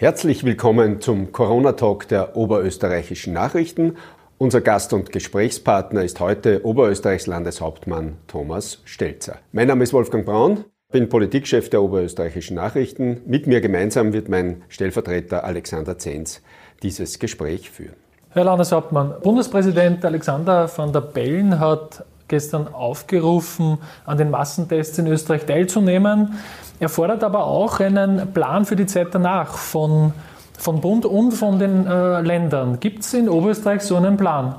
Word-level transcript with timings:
Herzlich 0.00 0.44
willkommen 0.44 1.00
zum 1.00 1.32
Corona-Talk 1.32 2.06
der 2.06 2.36
Oberösterreichischen 2.36 3.32
Nachrichten. 3.32 3.96
Unser 4.38 4.60
Gast 4.60 4.92
und 4.92 5.10
Gesprächspartner 5.10 6.04
ist 6.04 6.20
heute 6.20 6.64
Oberösterreichs 6.64 7.26
Landeshauptmann 7.26 8.16
Thomas 8.28 8.80
Stelzer. 8.84 9.38
Mein 9.50 9.66
Name 9.66 9.82
ist 9.82 9.92
Wolfgang 9.92 10.24
Braun, 10.24 10.64
bin 10.92 11.08
Politikchef 11.08 11.68
der 11.68 11.82
Oberösterreichischen 11.82 12.54
Nachrichten. 12.54 13.22
Mit 13.26 13.48
mir 13.48 13.60
gemeinsam 13.60 14.12
wird 14.12 14.28
mein 14.28 14.62
Stellvertreter 14.68 15.42
Alexander 15.42 15.98
Zenz 15.98 16.42
dieses 16.84 17.18
Gespräch 17.18 17.68
führen. 17.68 17.96
Herr 18.28 18.44
Landeshauptmann, 18.44 19.14
Bundespräsident 19.20 20.04
Alexander 20.04 20.70
van 20.76 20.92
der 20.92 21.00
Bellen 21.00 21.58
hat 21.58 22.04
gestern 22.28 22.68
aufgerufen, 22.68 23.78
an 24.06 24.18
den 24.18 24.30
Massentests 24.30 24.98
in 24.98 25.06
Österreich 25.06 25.46
teilzunehmen. 25.46 26.34
Er 26.80 26.88
fordert 26.88 27.24
aber 27.24 27.44
auch 27.44 27.80
einen 27.80 28.32
Plan 28.32 28.64
für 28.64 28.76
die 28.76 28.86
Zeit 28.86 29.08
danach 29.12 29.56
von, 29.56 30.12
von 30.56 30.80
Bund 30.80 31.04
und 31.04 31.32
von 31.32 31.58
den 31.58 31.86
äh, 31.86 32.20
Ländern. 32.20 32.78
Gibt 32.78 33.00
es 33.00 33.14
in 33.14 33.28
Oberösterreich 33.28 33.82
so 33.82 33.96
einen 33.96 34.16
Plan? 34.16 34.54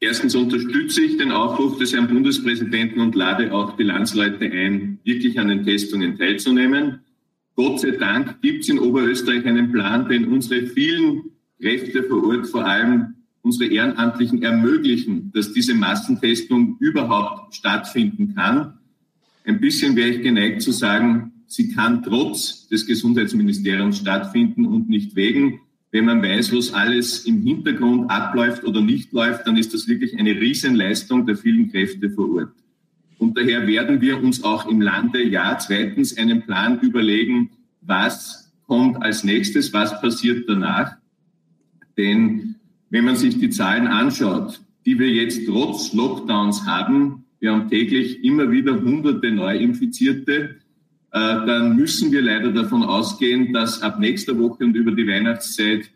Erstens 0.00 0.34
unterstütze 0.34 1.00
ich 1.00 1.16
den 1.16 1.32
Aufruf 1.32 1.78
des 1.78 1.94
Herrn 1.94 2.08
Bundespräsidenten 2.08 3.00
und 3.00 3.14
lade 3.14 3.52
auch 3.52 3.74
die 3.76 3.84
Landsleute 3.84 4.44
ein, 4.44 4.98
wirklich 5.02 5.40
an 5.40 5.48
den 5.48 5.64
Testungen 5.64 6.18
teilzunehmen. 6.18 7.00
Gott 7.56 7.80
sei 7.80 7.92
Dank 7.92 8.40
gibt 8.42 8.64
es 8.64 8.68
in 8.68 8.78
Oberösterreich 8.78 9.46
einen 9.46 9.72
Plan, 9.72 10.08
den 10.08 10.26
unsere 10.26 10.66
vielen 10.66 11.22
Kräfte 11.60 12.02
vor 12.02 12.26
Ort, 12.26 12.46
vor 12.48 12.66
allem 12.66 13.13
unsere 13.44 13.70
Ehrenamtlichen, 13.70 14.42
ermöglichen, 14.42 15.30
dass 15.32 15.52
diese 15.52 15.74
Massentestung 15.74 16.76
überhaupt 16.80 17.54
stattfinden 17.54 18.34
kann. 18.34 18.78
Ein 19.44 19.60
bisschen 19.60 19.94
wäre 19.94 20.08
ich 20.08 20.22
geneigt 20.22 20.62
zu 20.62 20.72
sagen, 20.72 21.32
sie 21.46 21.72
kann 21.72 22.02
trotz 22.02 22.66
des 22.68 22.86
Gesundheitsministeriums 22.86 23.98
stattfinden 23.98 24.64
und 24.64 24.88
nicht 24.88 25.14
wegen. 25.14 25.60
Wenn 25.90 26.06
man 26.06 26.22
weiß, 26.22 26.54
was 26.54 26.72
alles 26.72 27.26
im 27.26 27.42
Hintergrund 27.42 28.10
abläuft 28.10 28.64
oder 28.64 28.80
nicht 28.80 29.12
läuft, 29.12 29.46
dann 29.46 29.58
ist 29.58 29.74
das 29.74 29.86
wirklich 29.86 30.18
eine 30.18 30.30
Riesenleistung 30.30 31.26
der 31.26 31.36
vielen 31.36 31.70
Kräfte 31.70 32.10
vor 32.10 32.34
Ort. 32.34 32.52
Und 33.18 33.36
daher 33.36 33.66
werden 33.66 34.00
wir 34.00 34.22
uns 34.22 34.42
auch 34.42 34.66
im 34.66 34.80
Lande 34.80 35.22
ja 35.22 35.56
zweitens 35.58 36.16
einen 36.16 36.42
Plan 36.42 36.80
überlegen, 36.80 37.50
was 37.82 38.52
kommt 38.66 39.02
als 39.02 39.22
nächstes, 39.22 39.72
was 39.74 40.00
passiert 40.00 40.48
danach. 40.48 40.96
Denn 41.96 42.53
wenn 42.90 43.04
man 43.04 43.16
sich 43.16 43.38
die 43.38 43.50
Zahlen 43.50 43.86
anschaut, 43.86 44.60
die 44.86 44.98
wir 44.98 45.08
jetzt 45.08 45.46
trotz 45.46 45.92
Lockdowns 45.92 46.66
haben, 46.66 47.24
wir 47.40 47.52
haben 47.52 47.68
täglich 47.68 48.24
immer 48.24 48.50
wieder 48.50 48.80
hunderte 48.80 49.30
Neuinfizierte, 49.30 50.56
äh, 51.14 51.18
dann 51.46 51.76
müssen 51.76 52.10
wir 52.10 52.22
leider 52.22 52.52
davon 52.52 52.82
ausgehen, 52.82 53.52
dass 53.52 53.82
ab 53.82 54.00
nächster 54.00 54.38
Woche 54.38 54.64
und 54.64 54.74
über 54.74 54.92
die 54.92 55.06
Weihnachtszeit 55.06 55.90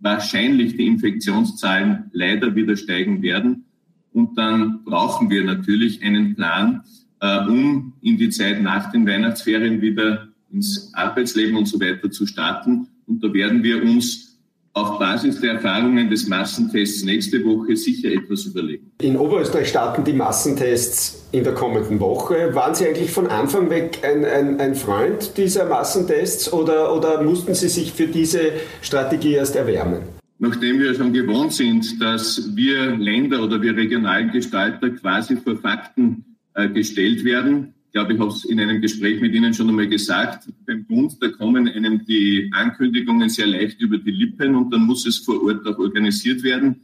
wahrscheinlich 0.00 0.76
die 0.76 0.86
Infektionszahlen 0.86 2.10
leider 2.12 2.54
wieder 2.54 2.76
steigen 2.76 3.22
werden. 3.22 3.64
Und 4.12 4.38
dann 4.38 4.84
brauchen 4.84 5.30
wir 5.30 5.44
natürlich 5.44 6.02
einen 6.02 6.34
Plan, 6.34 6.82
äh, 7.20 7.46
um 7.46 7.94
in 8.00 8.16
die 8.16 8.30
Zeit 8.30 8.62
nach 8.62 8.92
den 8.92 9.06
Weihnachtsferien 9.06 9.80
wieder 9.80 10.28
ins 10.52 10.94
Arbeitsleben 10.94 11.56
und 11.56 11.66
so 11.66 11.80
weiter 11.80 12.10
zu 12.10 12.26
starten. 12.26 12.86
Und 13.06 13.22
da 13.24 13.32
werden 13.34 13.62
wir 13.62 13.82
uns 13.82 14.33
auf 14.74 14.98
Basis 14.98 15.40
der 15.40 15.54
Erfahrungen 15.54 16.10
des 16.10 16.26
Massentests 16.28 17.04
nächste 17.04 17.44
Woche 17.44 17.76
sicher 17.76 18.10
etwas 18.10 18.44
überlegen. 18.44 18.90
In 19.00 19.16
Oberösterreich 19.16 19.68
starten 19.68 20.02
die 20.02 20.12
Massentests 20.12 21.28
in 21.30 21.44
der 21.44 21.54
kommenden 21.54 22.00
Woche. 22.00 22.54
Waren 22.54 22.74
Sie 22.74 22.86
eigentlich 22.86 23.12
von 23.12 23.28
Anfang 23.28 23.70
weg 23.70 24.00
ein, 24.02 24.24
ein, 24.24 24.60
ein 24.60 24.74
Freund 24.74 25.36
dieser 25.36 25.66
Massentests 25.66 26.52
oder, 26.52 26.94
oder 26.94 27.22
mussten 27.22 27.54
Sie 27.54 27.68
sich 27.68 27.92
für 27.92 28.08
diese 28.08 28.52
Strategie 28.82 29.34
erst 29.34 29.54
erwärmen? 29.54 30.02
Nachdem 30.40 30.80
wir 30.80 30.92
schon 30.94 31.12
gewohnt 31.12 31.52
sind, 31.52 32.02
dass 32.02 32.50
wir 32.54 32.96
Länder 32.96 33.42
oder 33.44 33.62
wir 33.62 33.76
regionalen 33.76 34.32
Gestalter 34.32 34.90
quasi 34.90 35.36
vor 35.36 35.56
Fakten 35.56 36.24
äh, 36.54 36.68
gestellt 36.68 37.24
werden, 37.24 37.73
glaube, 37.94 38.14
ich 38.14 38.18
habe 38.18 38.30
es 38.30 38.44
in 38.44 38.58
einem 38.58 38.80
Gespräch 38.80 39.20
mit 39.20 39.34
Ihnen 39.34 39.54
schon 39.54 39.68
einmal 39.68 39.86
gesagt, 39.86 40.48
beim 40.66 40.84
Bund, 40.84 41.16
da 41.20 41.28
kommen 41.28 41.68
einem 41.68 42.04
die 42.04 42.50
Ankündigungen 42.52 43.28
sehr 43.28 43.46
leicht 43.46 43.80
über 43.80 43.98
die 43.98 44.10
Lippen 44.10 44.56
und 44.56 44.72
dann 44.72 44.82
muss 44.82 45.06
es 45.06 45.18
vor 45.18 45.40
Ort 45.44 45.64
auch 45.64 45.78
organisiert 45.78 46.42
werden. 46.42 46.80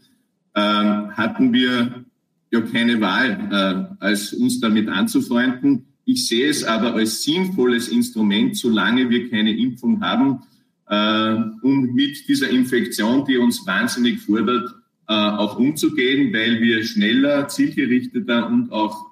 Ähm, 0.55 1.11
hatten 1.17 1.53
wir 1.53 2.05
ja 2.53 2.61
keine 2.61 3.01
Wahl, 3.01 3.97
äh, 4.01 4.05
als 4.05 4.33
uns 4.33 4.61
damit 4.61 4.89
anzufreunden. 4.89 5.87
Ich 6.05 6.29
sehe 6.29 6.49
es 6.49 6.63
aber 6.63 6.95
als 6.95 7.25
sinnvolles 7.25 7.89
Instrument, 7.89 8.57
solange 8.57 9.11
wir 9.11 9.29
keine 9.31 9.57
Impfung 9.57 10.01
haben, 10.01 10.43
äh, 10.89 11.35
um 11.63 11.93
mit 11.93 12.29
dieser 12.29 12.51
Infektion, 12.51 13.25
die 13.25 13.37
uns 13.37 13.67
wahnsinnig 13.67 14.21
fordert, 14.21 14.77
äh, 15.09 15.13
auch 15.13 15.59
umzugehen, 15.59 16.33
weil 16.33 16.61
wir 16.61 16.85
schneller, 16.85 17.49
zielgerichteter 17.49 18.49
und 18.49 18.71
auch 18.71 19.07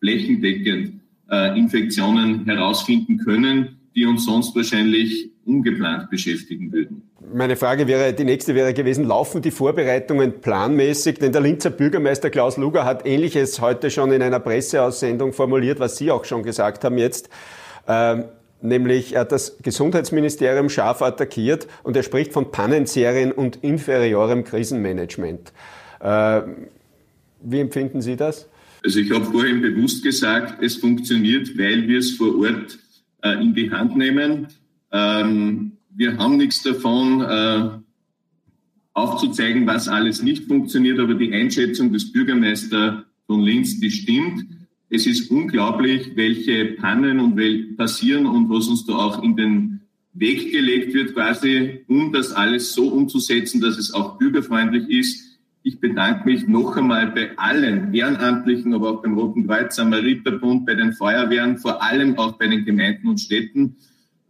flächendeckend 0.00 1.03
äh, 1.30 1.58
Infektionen 1.58 2.44
herausfinden 2.46 3.18
können, 3.18 3.78
die 3.94 4.06
uns 4.06 4.24
sonst 4.24 4.54
wahrscheinlich 4.56 5.30
ungeplant 5.46 6.10
beschäftigen 6.10 6.72
würden. 6.72 7.02
Meine 7.32 7.56
Frage 7.56 7.86
wäre, 7.86 8.12
die 8.12 8.24
nächste 8.24 8.54
wäre 8.54 8.74
gewesen, 8.74 9.04
laufen 9.04 9.40
die 9.40 9.50
Vorbereitungen 9.50 10.40
planmäßig? 10.40 11.18
Denn 11.18 11.32
der 11.32 11.40
Linzer 11.40 11.70
Bürgermeister 11.70 12.30
Klaus 12.30 12.56
Luger 12.56 12.84
hat 12.84 13.06
Ähnliches 13.06 13.60
heute 13.60 13.90
schon 13.90 14.12
in 14.12 14.22
einer 14.22 14.40
Presseaussendung 14.40 15.32
formuliert, 15.32 15.80
was 15.80 15.96
Sie 15.96 16.10
auch 16.10 16.24
schon 16.24 16.42
gesagt 16.42 16.84
haben 16.84 16.98
jetzt. 16.98 17.30
Ähm, 17.88 18.24
nämlich 18.60 19.14
er 19.14 19.22
hat 19.22 19.32
das 19.32 19.58
Gesundheitsministerium 19.62 20.68
scharf 20.68 21.02
attackiert 21.02 21.66
und 21.82 21.96
er 21.96 22.02
spricht 22.02 22.32
von 22.32 22.50
Pannenserien 22.50 23.32
und 23.32 23.56
inferiorem 23.62 24.44
Krisenmanagement. 24.44 25.52
Äh, 26.00 26.42
wie 27.40 27.60
empfinden 27.60 28.00
Sie 28.00 28.16
das? 28.16 28.48
Also 28.84 29.00
ich 29.00 29.10
habe 29.10 29.24
vorhin 29.24 29.62
bewusst 29.62 30.04
gesagt, 30.04 30.62
es 30.62 30.76
funktioniert, 30.76 31.56
weil 31.56 31.88
wir 31.88 32.00
es 32.00 32.10
vor 32.10 32.38
Ort 32.38 32.78
äh, 33.22 33.42
in 33.42 33.54
die 33.54 33.70
Hand 33.70 33.96
nehmen. 33.96 34.48
Ähm, 34.92 35.72
wir 35.88 36.18
haben 36.18 36.36
nichts 36.36 36.62
davon, 36.62 37.22
äh, 37.22 37.78
aufzuzeigen, 38.92 39.66
was 39.66 39.88
alles 39.88 40.22
nicht 40.22 40.44
funktioniert, 40.44 41.00
aber 41.00 41.14
die 41.14 41.32
Einschätzung 41.32 41.94
des 41.94 42.12
Bürgermeisters 42.12 43.04
von 43.26 43.40
Linz, 43.40 43.80
die 43.80 43.90
stimmt. 43.90 44.44
Es 44.90 45.06
ist 45.06 45.30
unglaublich, 45.30 46.12
welche 46.14 46.66
Pannen 46.66 47.20
und 47.20 47.38
wel 47.38 47.74
passieren 47.78 48.26
und 48.26 48.50
was 48.50 48.68
uns 48.68 48.84
da 48.84 48.92
auch 48.92 49.22
in 49.22 49.34
den 49.34 49.80
Weg 50.12 50.52
gelegt 50.52 50.92
wird, 50.92 51.14
quasi, 51.14 51.80
um 51.88 52.12
das 52.12 52.32
alles 52.32 52.74
so 52.74 52.88
umzusetzen, 52.88 53.62
dass 53.62 53.78
es 53.78 53.94
auch 53.94 54.18
bürgerfreundlich 54.18 54.88
ist 54.90 55.33
ich 55.66 55.80
bedanke 55.80 56.26
mich 56.26 56.46
noch 56.46 56.76
einmal 56.76 57.10
bei 57.12 57.30
allen 57.36 57.92
Ehrenamtlichen, 57.94 58.74
aber 58.74 58.90
auch 58.90 59.02
beim 59.02 59.18
Roten 59.18 59.46
Kreuz, 59.46 59.76
Samariterbund, 59.76 60.66
bei 60.66 60.74
den 60.74 60.92
Feuerwehren, 60.92 61.56
vor 61.56 61.82
allem 61.82 62.18
auch 62.18 62.32
bei 62.32 62.46
den 62.46 62.66
Gemeinden 62.66 63.08
und 63.08 63.18
Städten. 63.18 63.76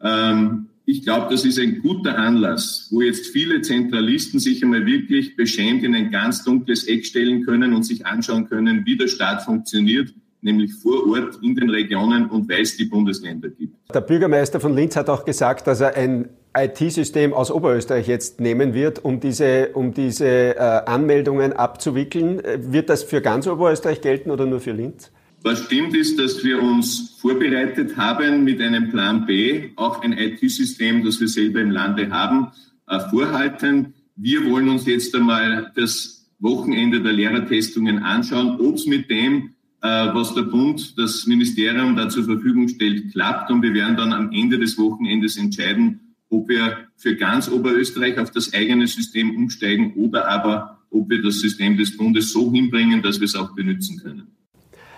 Ähm, 0.01 0.67
ich 0.87 1.03
glaube, 1.03 1.27
das 1.33 1.45
ist 1.45 1.59
ein 1.59 1.81
guter 1.83 2.17
Anlass, 2.17 2.89
wo 2.93 3.03
jetzt 3.03 3.27
viele 3.27 3.63
Zentralisten 3.63 4.39
sich 4.39 4.63
einmal 4.63 4.87
wirklich 4.87 5.35
beschämt 5.35 5.83
in 5.83 5.97
ein 5.97 6.13
ganz 6.13 6.45
dunkles 6.45 6.85
Eck 6.85 7.05
stellen 7.05 7.45
können 7.45 7.75
und 7.75 7.83
sich 7.83 8.07
anschauen 8.07 8.49
können, 8.49 8.87
wie 8.87 8.97
der 8.97 9.09
Staat 9.09 9.43
funktioniert 9.43 10.15
nämlich 10.45 10.75
vor 10.75 11.09
Ort 11.09 11.39
in 11.43 11.55
den 11.55 11.71
Regionen 11.71 12.27
und 12.27 12.49
weil 12.51 12.61
es 12.61 12.77
die 12.77 12.85
Bundesländer 12.85 13.49
gibt. 13.49 13.75
Der 13.93 14.03
Bürgermeister 14.03 14.61
von 14.61 14.75
Linz 14.75 14.95
hat 14.95 15.09
auch 15.09 15.25
gesagt, 15.25 15.67
dass 15.67 15.81
er 15.81 15.97
ein 15.97 16.29
IT-System 16.57 17.35
aus 17.35 17.51
Oberösterreich 17.51 18.07
jetzt 18.07 18.41
nehmen 18.41 18.75
wird, 18.75 19.05
um 19.05 19.21
diese, 19.21 19.71
um 19.75 19.93
diese 19.93 20.57
äh, 20.57 20.59
Anmeldungen 20.87 21.53
abzuwickeln. 21.53 22.41
Wird 22.59 22.89
das 22.89 23.03
für 23.03 23.21
ganz 23.21 23.47
Oberösterreich 23.47 24.01
gelten 24.01 24.31
oder 24.31 24.47
nur 24.47 24.61
für 24.61 24.73
Linz? 24.73 25.11
Was 25.43 25.65
stimmt 25.65 25.95
ist, 25.95 26.19
dass 26.19 26.43
wir 26.43 26.63
uns 26.63 27.17
vorbereitet 27.21 27.97
haben 27.99 28.45
mit 28.45 28.63
einem 28.63 28.91
Plan 28.91 29.27
B, 29.27 29.71
auch 29.77 30.03
ein 30.03 30.13
IT-System, 30.13 31.05
das 31.05 31.21
wir 31.21 31.29
selber 31.29 31.61
im 31.61 31.71
Lande 31.71 32.09
haben, 32.11 32.49
äh, 32.87 32.99
vorhalten. 33.11 33.95
Wir 34.17 34.49
wollen 34.51 34.69
uns 34.69 34.87
jetzt 34.87 35.15
einmal 35.15 35.73
das 35.75 36.27
Wochenende 36.39 37.03
der 37.03 37.13
Lehrertestungen 37.13 37.99
anschauen, 38.03 38.59
ob 38.61 38.77
es 38.77 38.87
mit 38.87 39.11
dem, 39.11 39.55
äh, 39.83 39.89
was 40.15 40.35
der 40.35 40.43
Bund, 40.43 40.97
das 40.97 41.27
Ministerium 41.27 41.97
da 41.97 42.09
zur 42.09 42.25
Verfügung 42.25 42.69
stellt, 42.69 43.13
klappt. 43.13 43.51
Und 43.51 43.63
wir 43.63 43.75
werden 43.75 43.97
dann 43.97 44.13
am 44.13 44.31
Ende 44.33 44.59
des 44.59 44.79
Wochenendes 44.79 45.37
entscheiden, 45.37 46.01
ob 46.31 46.49
wir 46.49 46.89
für 46.97 47.17
ganz 47.17 47.49
Oberösterreich 47.49 48.19
auf 48.19 48.31
das 48.31 48.53
eigene 48.53 48.87
System 48.87 49.37
umsteigen 49.37 49.95
oder 49.95 50.29
aber 50.29 50.79
ob 50.91 51.11
wir 51.11 51.23
das 51.23 51.41
System 51.41 51.77
des 51.77 51.97
Bundes 51.97 52.33
so 52.33 52.53
hinbringen, 52.53 53.03
dass 53.03 53.21
wir 53.21 53.27
es 53.27 53.35
auch 53.35 53.55
benutzen 53.55 54.01
können. 54.03 54.29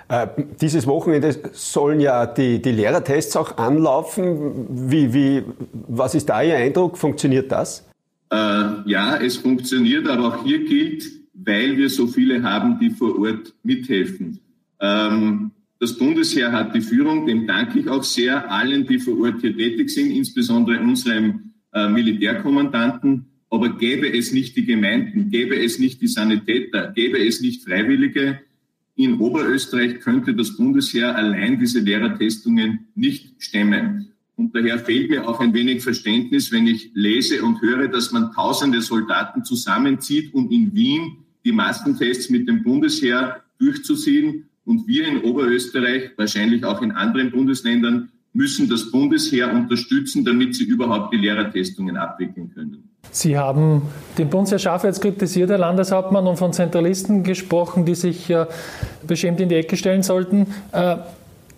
Äh, 0.08 0.28
dieses 0.61 0.87
Wochenende 0.87 1.34
sollen 1.52 2.00
ja 2.00 2.26
die, 2.26 2.62
die 2.62 2.70
Lehrertests 2.70 3.37
auch 3.37 3.58
anlaufen. 3.58 4.67
Wie, 4.90 5.12
wie, 5.12 5.43
was 5.88 6.14
ist 6.14 6.28
da 6.28 6.43
Ihr 6.43 6.56
Eindruck? 6.56 6.96
Funktioniert 6.96 7.50
das? 7.50 7.88
Äh, 8.31 8.37
ja, 8.84 9.17
es 9.17 9.37
funktioniert, 9.37 10.08
aber 10.08 10.28
auch 10.28 10.44
hier 10.44 10.64
gilt, 10.64 11.05
weil 11.34 11.76
wir 11.76 11.90
so 11.90 12.06
viele 12.06 12.43
haben, 12.43 12.78
die 12.78 12.90
vor 12.90 13.19
Ort 13.19 13.52
mithelfen. 13.62 14.40
Ähm, 14.81 15.50
das 15.78 15.99
Bundesheer 15.99 16.52
hat 16.52 16.75
die 16.75 16.81
Führung, 16.81 17.26
dem 17.26 17.46
danke 17.46 17.78
ich 17.78 17.88
auch 17.88 18.02
sehr, 18.02 18.50
allen, 18.50 18.87
die 18.87 18.99
vor 18.99 19.20
Ort 19.20 19.40
hier 19.40 19.56
tätig 19.56 19.90
sind, 19.90 20.11
insbesondere 20.11 20.81
unserem 20.81 21.52
äh, 21.73 21.88
Militärkommandanten. 21.88 23.26
Aber 23.50 23.76
gäbe 23.76 24.12
es 24.12 24.32
nicht 24.32 24.56
die 24.56 24.64
Gemeinden, 24.64 25.31
gäbe 25.31 25.56
es 25.56 25.78
nicht 25.78 26.00
die 26.00 26.08
Sanitäter, 26.08 26.93
gäbe 26.93 27.19
es 27.19 27.40
nicht 27.40 27.64
Freiwillige, 27.64 28.40
in 28.96 29.20
Oberösterreich 29.20 30.00
könnte 30.00 30.34
das 30.34 30.56
Bundesheer 30.56 31.14
allein 31.14 31.61
diese 31.61 31.81
Lehrertestungen 31.81 32.88
nicht 32.94 33.34
stemmen. 33.43 34.12
Und 34.37 34.55
daher 34.55 34.78
fehlt 34.78 35.11
mir 35.11 35.28
auch 35.28 35.40
ein 35.40 35.52
wenig 35.52 35.82
Verständnis, 35.82 36.50
wenn 36.50 36.67
ich 36.67 36.90
lese 36.94 37.43
und 37.43 37.61
höre, 37.61 37.88
dass 37.88 38.12
man 38.12 38.32
tausende 38.32 38.81
Soldaten 38.81 39.44
zusammenzieht, 39.44 40.32
um 40.32 40.50
in 40.50 40.75
Wien 40.75 41.19
die 41.44 41.52
Massentests 41.52 42.31
mit 42.31 42.49
dem 42.49 42.62
Bundesheer 42.62 43.43
durchzuziehen. 43.58 44.49
Und 44.67 44.87
wir 44.87 45.07
in 45.07 45.23
Oberösterreich, 45.23 46.11
wahrscheinlich 46.17 46.65
auch 46.65 46.83
in 46.83 46.93
anderen 46.93 47.31
Bundesländern, 47.31 48.11
müssen 48.35 48.69
das 48.69 48.91
Bundesheer 48.91 49.51
unterstützen, 49.51 50.25
damit 50.25 50.55
sie 50.55 50.65
überhaupt 50.65 51.15
die 51.15 51.17
Lehrertestungen 51.17 51.97
abwickeln 51.97 52.53
können. 52.53 52.91
Sie 53.11 53.39
haben 53.39 53.83
den 54.19 54.29
Bundesheer 54.29 54.59
scharf 54.59 54.85
jetzt 54.85 55.01
kritisiert, 55.01 55.49
Herr 55.49 55.59
Landeshauptmann, 55.59 56.27
und 56.27 56.37
von 56.37 56.53
Zentralisten 56.53 57.23
gesprochen, 57.23 57.87
die 57.87 57.95
sich 57.95 58.29
äh, 58.29 58.47
beschämt 59.07 59.41
in 59.41 59.49
die 59.49 59.55
Ecke 59.55 59.77
stellen 59.77 60.03
sollten. 60.03 60.49
Äh, 60.73 60.97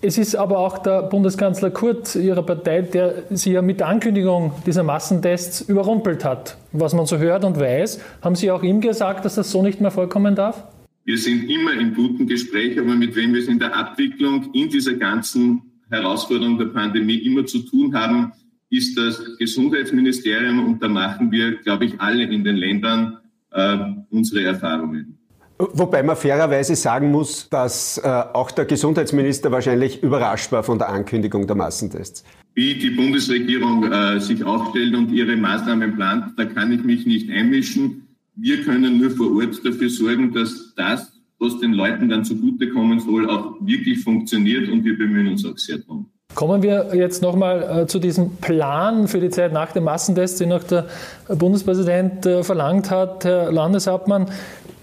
es 0.00 0.18
ist 0.18 0.36
aber 0.36 0.58
auch 0.58 0.78
der 0.78 1.02
Bundeskanzler 1.02 1.70
Kurz 1.70 2.14
Ihrer 2.14 2.44
Partei, 2.44 2.82
der 2.82 3.24
Sie 3.30 3.52
ja 3.52 3.62
mit 3.62 3.80
der 3.80 3.88
Ankündigung 3.88 4.52
dieser 4.64 4.84
Massentests 4.84 5.62
überrumpelt 5.62 6.24
hat. 6.24 6.56
Was 6.70 6.94
man 6.94 7.06
so 7.06 7.18
hört 7.18 7.44
und 7.44 7.58
weiß, 7.58 8.00
haben 8.22 8.36
Sie 8.36 8.52
auch 8.52 8.62
ihm 8.62 8.80
gesagt, 8.80 9.24
dass 9.24 9.34
das 9.34 9.50
so 9.50 9.62
nicht 9.62 9.80
mehr 9.80 9.90
vorkommen 9.90 10.36
darf? 10.36 10.62
Wir 11.08 11.16
sind 11.16 11.48
immer 11.48 11.72
in 11.72 11.94
guten 11.94 12.26
Gespräch, 12.26 12.78
aber 12.78 12.94
mit 12.94 13.16
wem 13.16 13.32
wir 13.32 13.40
es 13.40 13.48
in 13.48 13.58
der 13.58 13.74
Abwicklung 13.74 14.52
in 14.52 14.68
dieser 14.68 14.92
ganzen 14.92 15.62
Herausforderung 15.88 16.58
der 16.58 16.66
Pandemie 16.66 17.16
immer 17.16 17.46
zu 17.46 17.60
tun 17.60 17.94
haben, 17.94 18.32
ist 18.68 18.98
das 18.98 19.18
Gesundheitsministerium 19.38 20.66
und 20.66 20.82
da 20.82 20.88
machen 20.88 21.32
wir, 21.32 21.56
glaube 21.62 21.86
ich, 21.86 21.98
alle 21.98 22.24
in 22.24 22.44
den 22.44 22.56
Ländern 22.56 23.16
äh, 23.52 23.78
unsere 24.10 24.44
Erfahrungen. 24.44 25.18
Wobei 25.56 26.02
man 26.02 26.14
fairerweise 26.14 26.76
sagen 26.76 27.10
muss, 27.10 27.48
dass 27.48 27.96
äh, 27.96 28.06
auch 28.06 28.50
der 28.50 28.66
Gesundheitsminister 28.66 29.50
wahrscheinlich 29.50 30.02
überrascht 30.02 30.52
war 30.52 30.62
von 30.62 30.78
der 30.78 30.90
Ankündigung 30.90 31.46
der 31.46 31.56
Massentests. 31.56 32.22
Wie 32.52 32.74
die 32.74 32.90
Bundesregierung 32.90 33.90
äh, 33.90 34.20
sich 34.20 34.44
aufstellt 34.44 34.94
und 34.94 35.10
ihre 35.10 35.36
Maßnahmen 35.36 35.96
plant, 35.96 36.34
da 36.36 36.44
kann 36.44 36.70
ich 36.70 36.84
mich 36.84 37.06
nicht 37.06 37.30
einmischen. 37.30 38.07
Wir 38.40 38.62
können 38.62 38.98
nur 38.98 39.10
vor 39.10 39.34
Ort 39.36 39.58
dafür 39.64 39.90
sorgen, 39.90 40.32
dass 40.32 40.72
das, 40.76 41.12
was 41.40 41.58
den 41.58 41.72
Leuten 41.72 42.08
dann 42.08 42.24
zugutekommen 42.24 43.00
soll, 43.00 43.28
auch 43.28 43.56
wirklich 43.60 44.00
funktioniert 44.04 44.68
und 44.68 44.84
wir 44.84 44.96
bemühen 44.96 45.26
uns 45.26 45.44
auch 45.44 45.58
sehr 45.58 45.78
darum. 45.78 46.06
Kommen 46.36 46.62
wir 46.62 46.94
jetzt 46.94 47.20
nochmal 47.20 47.82
äh, 47.82 47.86
zu 47.88 47.98
diesem 47.98 48.36
Plan 48.36 49.08
für 49.08 49.18
die 49.18 49.30
Zeit 49.30 49.52
nach 49.52 49.72
dem 49.72 49.84
Massentest, 49.84 50.38
den 50.38 50.52
auch 50.52 50.62
der 50.62 50.86
Bundespräsident 51.28 52.26
äh, 52.26 52.44
verlangt 52.44 52.92
hat, 52.92 53.24
Herr 53.24 53.50
Landeshauptmann. 53.50 54.26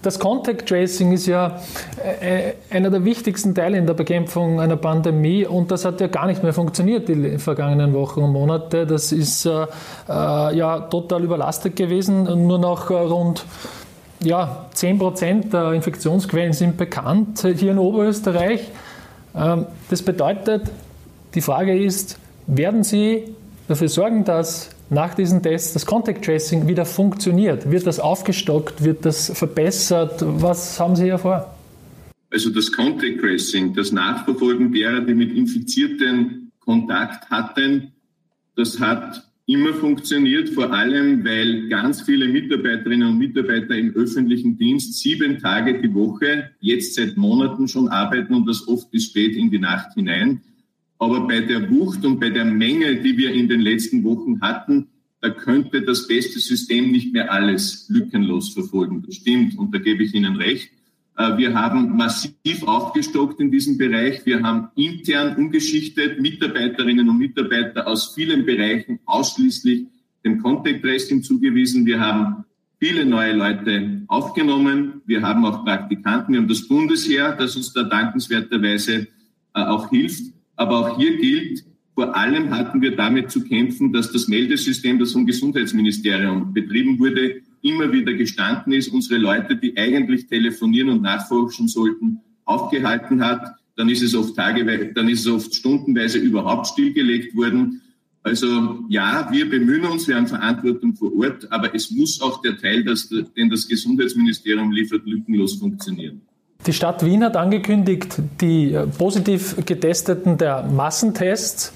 Das 0.06 0.20
Contact 0.20 0.68
Tracing 0.68 1.10
ist 1.10 1.26
ja 1.26 1.58
äh, 2.20 2.52
einer 2.70 2.90
der 2.90 3.04
wichtigsten 3.04 3.56
Teile 3.56 3.76
in 3.76 3.88
der 3.88 3.94
Bekämpfung 3.94 4.60
einer 4.60 4.76
Pandemie 4.76 5.44
und 5.44 5.72
das 5.72 5.84
hat 5.84 6.00
ja 6.00 6.06
gar 6.06 6.28
nicht 6.28 6.44
mehr 6.44 6.52
funktioniert 6.52 7.08
die 7.08 7.38
vergangenen 7.38 7.92
Wochen 7.92 8.20
und 8.20 8.30
Monate. 8.30 8.86
Das 8.86 9.10
ist 9.10 9.46
äh, 9.46 9.66
ja 10.06 10.78
total 10.78 11.24
überlastet 11.24 11.74
gewesen. 11.74 12.46
Nur 12.46 12.60
noch 12.60 12.88
rund 12.88 13.44
ja, 14.22 14.66
10 14.74 14.96
Prozent 15.00 15.52
der 15.52 15.72
Infektionsquellen 15.72 16.52
sind 16.52 16.76
bekannt 16.76 17.44
hier 17.56 17.72
in 17.72 17.78
Oberösterreich. 17.78 18.60
Ähm, 19.34 19.66
das 19.90 20.02
bedeutet, 20.02 20.70
die 21.34 21.40
Frage 21.40 21.76
ist, 21.76 22.16
werden 22.46 22.84
Sie 22.84 23.34
dafür 23.66 23.88
sorgen, 23.88 24.22
dass 24.22 24.70
nach 24.90 25.14
diesen 25.14 25.42
Tests 25.42 25.72
das 25.72 25.86
Contact 25.86 26.24
Tracing 26.24 26.68
wieder 26.68 26.84
funktioniert? 26.84 27.70
Wird 27.70 27.86
das 27.86 28.00
aufgestockt? 28.00 28.84
Wird 28.84 29.04
das 29.04 29.30
verbessert? 29.36 30.22
Was 30.22 30.78
haben 30.78 30.96
Sie 30.96 31.04
hier 31.04 31.18
vor? 31.18 31.52
Also 32.30 32.50
das 32.50 32.70
Contact 32.70 33.20
Tracing, 33.20 33.74
das 33.74 33.92
Nachverfolgen 33.92 34.72
derer, 34.72 35.00
die 35.00 35.14
mit 35.14 35.32
Infizierten 35.32 36.52
Kontakt 36.58 37.30
hatten, 37.30 37.92
das 38.56 38.80
hat 38.80 39.22
immer 39.46 39.72
funktioniert, 39.74 40.48
vor 40.48 40.72
allem 40.72 41.24
weil 41.24 41.68
ganz 41.68 42.02
viele 42.02 42.26
Mitarbeiterinnen 42.26 43.08
und 43.08 43.18
Mitarbeiter 43.18 43.76
im 43.76 43.94
öffentlichen 43.94 44.58
Dienst 44.58 44.94
sieben 44.94 45.38
Tage 45.38 45.80
die 45.80 45.94
Woche, 45.94 46.50
jetzt 46.60 46.96
seit 46.96 47.16
Monaten 47.16 47.68
schon 47.68 47.88
arbeiten 47.88 48.34
und 48.34 48.46
das 48.48 48.66
oft 48.66 48.90
bis 48.90 49.04
spät 49.04 49.36
in 49.36 49.50
die 49.50 49.60
Nacht 49.60 49.94
hinein. 49.94 50.42
Aber 50.98 51.26
bei 51.26 51.40
der 51.40 51.70
Wucht 51.70 52.04
und 52.04 52.20
bei 52.20 52.30
der 52.30 52.44
Menge, 52.44 53.02
die 53.02 53.16
wir 53.16 53.32
in 53.32 53.48
den 53.48 53.60
letzten 53.60 54.02
Wochen 54.04 54.40
hatten, 54.40 54.88
da 55.20 55.30
könnte 55.30 55.82
das 55.82 56.06
beste 56.06 56.38
System 56.38 56.90
nicht 56.90 57.12
mehr 57.12 57.32
alles 57.32 57.86
lückenlos 57.88 58.50
verfolgen. 58.50 59.02
Das 59.04 59.16
stimmt 59.16 59.58
und 59.58 59.74
da 59.74 59.78
gebe 59.78 60.04
ich 60.04 60.14
Ihnen 60.14 60.36
recht. 60.36 60.70
Äh, 61.16 61.36
wir 61.36 61.54
haben 61.54 61.96
massiv 61.96 62.62
aufgestockt 62.62 63.40
in 63.40 63.50
diesem 63.50 63.78
Bereich. 63.78 64.24
Wir 64.24 64.42
haben 64.42 64.68
intern 64.76 65.36
umgeschichtet, 65.36 66.20
Mitarbeiterinnen 66.20 67.08
und 67.08 67.18
Mitarbeiter 67.18 67.86
aus 67.86 68.14
vielen 68.14 68.44
Bereichen 68.44 69.00
ausschließlich 69.06 69.86
dem 70.24 70.42
Contact 70.42 70.82
Tracing 70.82 71.22
zugewiesen. 71.22 71.86
Wir 71.86 72.00
haben 72.00 72.44
viele 72.78 73.06
neue 73.06 73.32
Leute 73.32 74.02
aufgenommen. 74.08 75.00
Wir 75.06 75.22
haben 75.22 75.44
auch 75.44 75.64
Praktikanten. 75.64 76.34
Wir 76.34 76.40
haben 76.40 76.48
das 76.48 76.68
Bundesheer, 76.68 77.32
das 77.32 77.56
uns 77.56 77.72
da 77.72 77.82
dankenswerterweise 77.82 79.06
äh, 79.54 79.60
auch 79.60 79.88
hilft. 79.90 80.35
Aber 80.56 80.78
auch 80.80 80.98
hier 80.98 81.16
gilt, 81.18 81.64
vor 81.94 82.14
allem 82.14 82.50
hatten 82.50 82.82
wir 82.82 82.94
damit 82.94 83.30
zu 83.30 83.42
kämpfen, 83.42 83.92
dass 83.92 84.12
das 84.12 84.28
Meldesystem, 84.28 84.98
das 84.98 85.12
vom 85.12 85.24
Gesundheitsministerium 85.24 86.52
betrieben 86.52 86.98
wurde, 86.98 87.42
immer 87.62 87.90
wieder 87.92 88.12
gestanden 88.12 88.72
ist, 88.72 88.88
unsere 88.88 89.18
Leute, 89.18 89.56
die 89.56 89.76
eigentlich 89.76 90.26
telefonieren 90.26 90.90
und 90.90 91.02
nachforschen 91.02 91.68
sollten, 91.68 92.20
aufgehalten 92.44 93.24
hat. 93.24 93.56
Dann 93.76 93.88
ist 93.88 94.02
es 94.02 94.14
oft 94.14 94.36
tageweise, 94.36 94.92
dann 94.94 95.08
ist 95.08 95.20
es 95.20 95.26
oft 95.26 95.54
stundenweise 95.54 96.18
überhaupt 96.18 96.66
stillgelegt 96.68 97.34
worden. 97.34 97.80
Also 98.22 98.84
ja, 98.88 99.28
wir 99.30 99.48
bemühen 99.48 99.84
uns, 99.84 100.08
wir 100.08 100.16
haben 100.16 100.26
Verantwortung 100.26 100.94
vor 100.96 101.16
Ort, 101.16 101.50
aber 101.50 101.74
es 101.74 101.90
muss 101.90 102.20
auch 102.20 102.42
der 102.42 102.58
Teil, 102.58 102.84
das, 102.84 103.08
den 103.08 103.48
das 103.48 103.68
Gesundheitsministerium 103.68 104.70
liefert, 104.70 105.06
lückenlos 105.06 105.54
funktionieren. 105.54 106.20
Die 106.66 106.72
Stadt 106.72 107.04
Wien 107.04 107.22
hat 107.22 107.36
angekündigt, 107.36 108.16
die 108.40 108.74
äh, 108.74 108.86
positiv 108.86 109.64
getesteten 109.64 110.36
der 110.36 110.64
Massentests, 110.64 111.72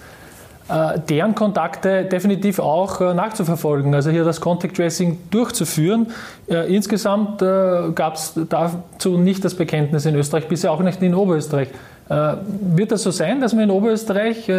äh, 0.68 0.98
deren 1.08 1.36
Kontakte 1.36 2.06
definitiv 2.06 2.58
auch 2.58 3.00
äh, 3.00 3.14
nachzuverfolgen, 3.14 3.94
also 3.94 4.10
hier 4.10 4.24
das 4.24 4.40
Contact 4.40 4.76
Tracing 4.76 5.18
durchzuführen. 5.30 6.08
Insgesamt 6.48 7.38
gab 7.38 8.14
es 8.14 8.34
dazu 8.48 9.16
nicht 9.16 9.44
das 9.44 9.54
Bekenntnis 9.54 10.04
in 10.06 10.16
Österreich, 10.16 10.48
bisher 10.48 10.72
auch 10.72 10.80
nicht 10.80 11.00
in 11.00 11.14
Oberösterreich. 11.14 11.68
Wird 12.08 12.90
das 12.90 13.04
so 13.04 13.12
sein, 13.12 13.40
dass 13.40 13.54
man 13.54 13.64
in 13.64 13.70
Oberösterreich 13.70 14.50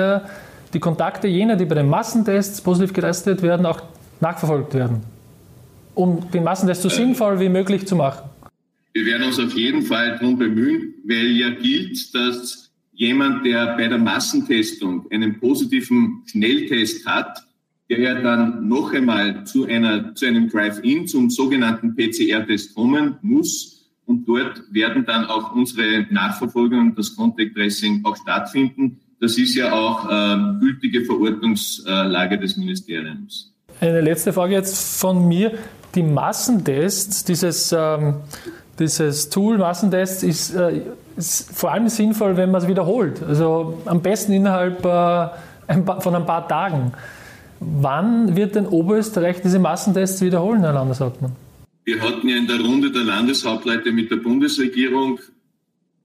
die 0.74 0.80
Kontakte 0.80 1.28
jener, 1.28 1.58
die 1.58 1.66
bei 1.66 1.76
den 1.76 1.90
Massentests 1.90 2.62
positiv 2.62 2.94
getestet 2.94 3.42
werden, 3.42 3.66
auch 3.66 3.82
nachverfolgt 4.22 4.74
werden, 4.74 5.04
um 5.96 6.32
den 6.32 6.46
Massentest 6.46 6.82
so 6.82 6.88
sinnvoll 6.90 7.42
wie 7.42 7.50
möglich 7.50 7.86
zu 7.86 7.98
machen? 7.98 8.31
Wir 8.94 9.06
werden 9.06 9.28
uns 9.28 9.40
auf 9.40 9.54
jeden 9.56 9.84
Fall 9.84 10.18
darum 10.20 10.38
bemühen, 10.38 10.96
weil 11.06 11.32
ja 11.32 11.50
gilt, 11.50 12.14
dass 12.14 12.72
jemand, 12.92 13.46
der 13.46 13.78
bei 13.78 13.88
der 13.88 13.98
Massentestung 13.98 15.08
einen 15.12 15.40
positiven 15.40 16.24
Schnelltest 16.26 17.06
hat, 17.06 17.46
der 17.90 18.00
ja 18.00 18.22
dann 18.22 18.68
noch 18.68 18.94
einmal 18.94 19.46
zu, 19.46 19.66
einer, 19.66 20.14
zu 20.16 20.26
einem 20.26 20.50
Drive-In, 20.50 21.08
zum 21.08 21.30
sogenannten 21.30 21.96
PCR-Test 21.96 22.76
kommen 22.76 23.18
muss. 23.22 23.90
Und 24.06 24.28
dort 24.28 24.64
werden 24.72 25.06
dann 25.06 25.26
auch 25.26 25.56
unsere 25.56 26.06
Nachverfolgungen 26.10 26.90
und 26.90 26.98
das 26.98 27.16
Contact 27.16 27.56
Tracing 27.56 28.02
auch 28.04 28.18
stattfinden. 28.18 29.00
Das 29.20 29.38
ist 29.38 29.56
ja 29.56 29.72
auch 29.72 30.10
äh, 30.10 30.60
gültige 30.60 31.06
Verordnungslage 31.06 32.40
des 32.40 32.58
Ministeriums. 32.58 33.54
Eine 33.80 34.02
letzte 34.02 34.34
Frage 34.34 34.54
jetzt 34.54 35.00
von 35.00 35.28
mir. 35.28 35.54
Die 35.96 36.04
Massentests, 36.04 37.26
dieses 37.26 37.76
ähm, 37.78 38.16
dieses 38.80 39.30
Tool 39.30 39.58
Massentests 39.58 40.24
ist, 40.24 40.56
äh, 40.56 40.82
ist, 41.18 41.52
vor 41.58 41.72
allem 41.72 41.88
sinnvoll, 41.90 42.38
wenn 42.38 42.52
man 42.52 42.62
es 42.62 42.68
wiederholt. 42.68 43.22
Also 43.24 43.82
am 43.86 44.02
besten 44.02 44.34
innerhalb 44.34 44.86
äh, 44.86 45.28
von 46.00 46.16
ein 46.16 46.26
paar 46.26 46.48
Tagen. 46.48 46.94
Wann 47.60 48.36
wird 48.36 48.56
denn 48.56 48.66
Oberösterreich 48.66 49.42
diese 49.42 49.60
Massentests 49.60 50.22
wiederholen, 50.22 50.62
Herr 50.62 50.74
Landeshauptmann? 50.74 51.32
Wir 51.84 52.02
hatten 52.02 52.28
ja 52.28 52.38
in 52.38 52.48
der 52.48 52.60
Runde 52.60 52.92
der 52.92 53.04
Landeshauptleute 53.04 53.92
mit 53.92 54.10
der 54.12 54.18
Bundesregierung, 54.18 55.20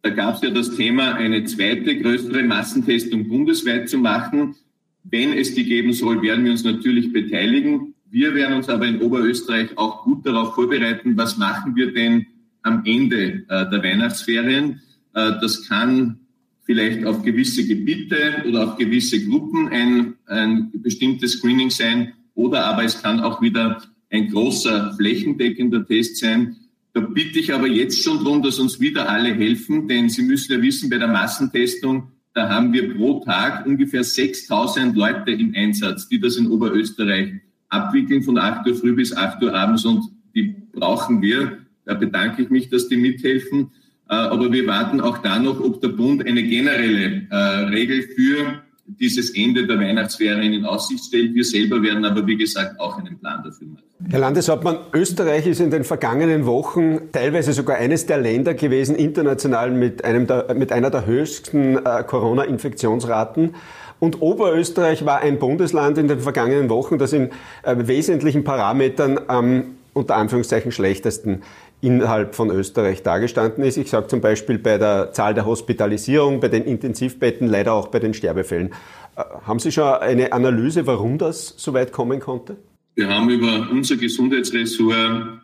da 0.03 0.11
gab 0.11 0.37
es 0.37 0.43
ja 0.43 0.51
das 0.51 0.71
Thema, 0.77 1.15
eine 1.15 1.45
zweite 1.45 1.99
größere 1.99 2.43
Massentestung 2.45 3.29
bundesweit 3.29 3.89
zu 3.89 3.99
machen. 3.99 4.55
Wenn 5.03 5.33
es 5.33 5.55
die 5.55 5.65
geben 5.65 5.93
soll, 5.93 6.23
werden 6.23 6.45
wir 6.45 6.53
uns 6.53 6.63
natürlich 6.63 7.13
beteiligen. 7.13 7.95
Wir 8.09 8.35
werden 8.35 8.57
uns 8.57 8.69
aber 8.69 8.87
in 8.87 9.03
Oberösterreich 9.03 9.77
auch 9.77 10.05
gut 10.05 10.25
darauf 10.25 10.55
vorbereiten, 10.55 11.17
was 11.17 11.37
machen 11.39 11.75
wir 11.75 11.93
denn 11.93 12.27
am 12.67 12.83
Ende 12.85 13.45
äh, 13.49 13.71
der 13.71 13.83
Weihnachtsferien. 13.83 14.81
Äh, 15.15 15.33
das 15.41 15.67
kann 15.69 16.19
vielleicht 16.65 17.07
auf 17.07 17.23
gewisse 17.23 17.67
Gebiete 17.67 18.45
oder 18.47 18.67
auf 18.67 18.77
gewisse 18.77 19.25
Gruppen 19.25 19.69
ein, 19.69 20.15
ein 20.27 20.71
bestimmtes 20.75 21.35
Screening 21.35 21.71
sein. 21.71 22.13
oder 22.35 22.67
aber 22.67 22.85
es 22.85 23.01
kann 23.01 23.21
auch 23.21 23.41
wieder 23.41 23.83
ein 24.11 24.29
großer 24.31 24.95
flächendeckender 24.97 25.87
Test 25.87 26.19
sein. 26.19 26.57
Da 26.93 27.01
bitte 27.01 27.39
ich 27.39 27.55
aber 27.55 27.69
jetzt 27.69 28.03
schon 28.03 28.25
darum, 28.25 28.43
dass 28.43 28.59
uns 28.59 28.81
wieder 28.81 29.09
alle 29.09 29.33
helfen, 29.35 29.87
denn 29.87 30.09
Sie 30.09 30.23
müssen 30.23 30.53
ja 30.53 30.63
wissen, 30.63 30.91
bei 30.91 30.99
der 30.99 31.09
Massentestung, 31.09 32.09
da 32.35 32.49
haben 32.49 32.73
wir 32.73 32.95
pro 32.95 33.21
Tag 33.25 33.65
ungefähr 33.67 34.05
6000 34.05 34.97
Leute 34.97 35.31
im 35.31 35.55
Einsatz, 35.55 36.09
die 36.09 36.21
das 36.21 36.37
in 36.37 36.51
Oberösterreich 36.51 37.35
abwickeln 37.69 38.23
von 38.23 38.39
8 38.39 38.67
Uhr 38.67 38.75
früh 38.75 38.95
bis 38.95 39.15
8 39.17 39.43
Uhr 39.43 39.55
abends 39.55 39.85
und 39.85 40.05
die 40.35 40.55
brauchen 40.73 41.23
wir. 41.23 41.66
Da 41.87 41.95
bedanke 41.95 42.43
ich 42.43 42.51
mich, 42.51 42.69
dass 42.69 42.89
die 42.89 42.97
mithelfen. 42.97 43.71
Äh, 44.09 44.15
aber 44.15 44.53
wir 44.53 44.67
warten 44.67 45.01
auch 45.01 45.19
da 45.19 45.39
noch, 45.39 45.61
ob 45.61 45.81
der 45.81 45.89
Bund 45.89 46.27
eine 46.27 46.43
generelle 46.43 47.27
äh, 47.31 47.37
Regel 47.71 48.03
für 48.03 48.63
dieses 48.87 49.31
Ende 49.31 49.67
der 49.67 49.81
Weihnachtsferien 49.81 50.53
in 50.53 50.65
Aussicht 50.65 51.05
stellt. 51.05 51.35
Wir 51.35 51.45
selber 51.45 51.83
werden 51.83 52.05
aber, 52.05 52.27
wie 52.27 52.37
gesagt, 52.37 52.79
auch 52.79 52.99
einen 52.99 53.19
Plan 53.19 53.43
dafür 53.43 53.67
machen. 53.69 53.83
Herr 54.09 54.21
Landeshauptmann, 54.21 54.79
Österreich 54.93 55.47
ist 55.47 55.61
in 55.61 55.71
den 55.71 55.83
vergangenen 55.83 56.47
Wochen 56.47 57.11
teilweise 57.11 57.53
sogar 57.53 57.79
eines 57.79 58.07
der 58.07 58.19
Länder 58.19 58.55
gewesen, 58.55 58.95
international 58.95 59.73
mit, 59.73 60.05
einem 60.05 60.27
der, 60.27 60.55
mit 60.55 60.71
einer 60.71 60.91
der 60.91 61.07
höchsten 61.07 61.79
äh, 61.79 62.05
Corona-Infektionsraten. 62.07 63.55
Und 63.99 64.21
Oberösterreich 64.21 65.05
war 65.05 65.21
ein 65.21 65.39
Bundesland 65.39 65.99
in 65.99 66.07
den 66.07 66.21
vergangenen 66.21 66.69
Wochen, 66.69 66.99
das 66.99 67.15
in 67.15 67.31
wesentlichen 67.65 68.45
Parametern 68.45 69.19
am 69.27 69.77
unter 69.97 70.17
Anführungszeichen 70.17 70.73
schlechtesten 70.73 71.43
innerhalb 71.81 72.35
von 72.35 72.51
Österreich 72.51 73.03
dargestanden 73.03 73.65
ist. 73.65 73.77
Ich 73.77 73.91
sage 73.91 74.07
zum 74.09 74.21
Beispiel 74.21 74.59
bei 74.59 74.79
der 74.79 75.13
Zahl 75.13 75.35
der 75.35 75.47
Hospitalisierung, 75.47 76.41
bei 76.41 76.49
den 76.49 76.65
Intensivbetten, 76.65 77.47
leider 77.47 77.75
auch 77.75 77.89
bei 77.89 77.99
den 77.99 78.15
Sterbefällen. 78.15 78.71
Äh, 79.17 79.23
haben 79.47 79.59
Sie 79.59 79.73
schon 79.73 79.85
eine 79.85 80.33
Analyse, 80.33 80.87
warum 80.87 81.19
das 81.19 81.55
so 81.57 81.75
weit 81.75 81.93
kommen 81.93 82.21
konnte? 82.21 82.57
Wir 82.95 83.09
haben 83.09 83.29
über 83.29 83.69
unser 83.71 83.97
Gesundheitsressort 83.97 85.43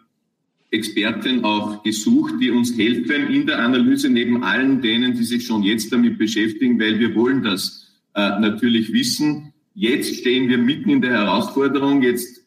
Experten 0.73 1.45
auch 1.45 1.83
gesucht, 1.83 2.35
die 2.41 2.51
uns 2.51 2.77
helfen 2.79 3.29
in 3.29 3.47
der 3.47 3.59
Analyse 3.59 4.09
neben 4.09 4.43
allen 4.43 4.81
denen, 4.81 5.15
die 5.15 5.23
sich 5.23 5.47
schon 5.47 5.63
jetzt 5.63 5.93
damit 5.93 6.19
beschäftigen, 6.19 6.81
weil 6.81 6.99
wir 6.99 7.15
wollen 7.15 7.43
das 7.43 7.93
äh, 8.15 8.41
natürlich 8.41 8.91
wissen. 8.93 9.53
Jetzt 9.75 10.17
stehen 10.17 10.49
wir 10.49 10.57
mitten 10.57 10.89
in 10.89 11.03
der 11.03 11.13
Herausforderung. 11.13 12.03
Jetzt 12.03 12.42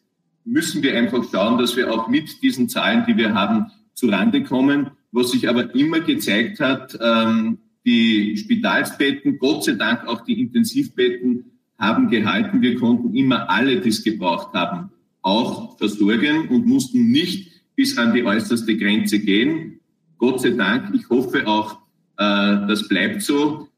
müssen 0.46 0.82
wir 0.82 0.96
einfach 0.96 1.24
schauen, 1.30 1.58
dass 1.58 1.76
wir 1.76 1.92
auch 1.92 2.08
mit 2.08 2.42
diesen 2.42 2.68
Zahlen, 2.68 3.04
die 3.06 3.16
wir 3.16 3.34
haben, 3.34 3.66
zurande 3.94 4.42
kommen. 4.42 4.90
Was 5.10 5.32
sich 5.32 5.48
aber 5.48 5.74
immer 5.74 6.00
gezeigt 6.00 6.60
hat, 6.60 6.96
ähm, 7.00 7.58
die 7.84 8.36
Spitalsbetten, 8.36 9.38
Gott 9.38 9.64
sei 9.64 9.72
Dank 9.72 10.06
auch 10.06 10.22
die 10.22 10.40
Intensivbetten, 10.40 11.44
haben 11.78 12.08
gehalten. 12.08 12.62
Wir 12.62 12.76
konnten 12.76 13.14
immer 13.14 13.50
alle, 13.50 13.80
die 13.80 13.90
es 13.90 14.02
gebraucht 14.02 14.54
haben, 14.54 14.90
auch 15.22 15.76
versorgen 15.78 16.48
und 16.48 16.66
mussten 16.66 17.10
nicht 17.10 17.50
bis 17.74 17.98
an 17.98 18.14
die 18.14 18.24
äußerste 18.24 18.76
Grenze 18.76 19.18
gehen. 19.18 19.80
Gott 20.18 20.40
sei 20.40 20.50
Dank. 20.50 20.94
Ich 20.94 21.08
hoffe 21.10 21.46
auch, 21.46 21.80
äh, 22.16 22.66
das 22.66 22.88
bleibt 22.88 23.22
so. 23.22 23.68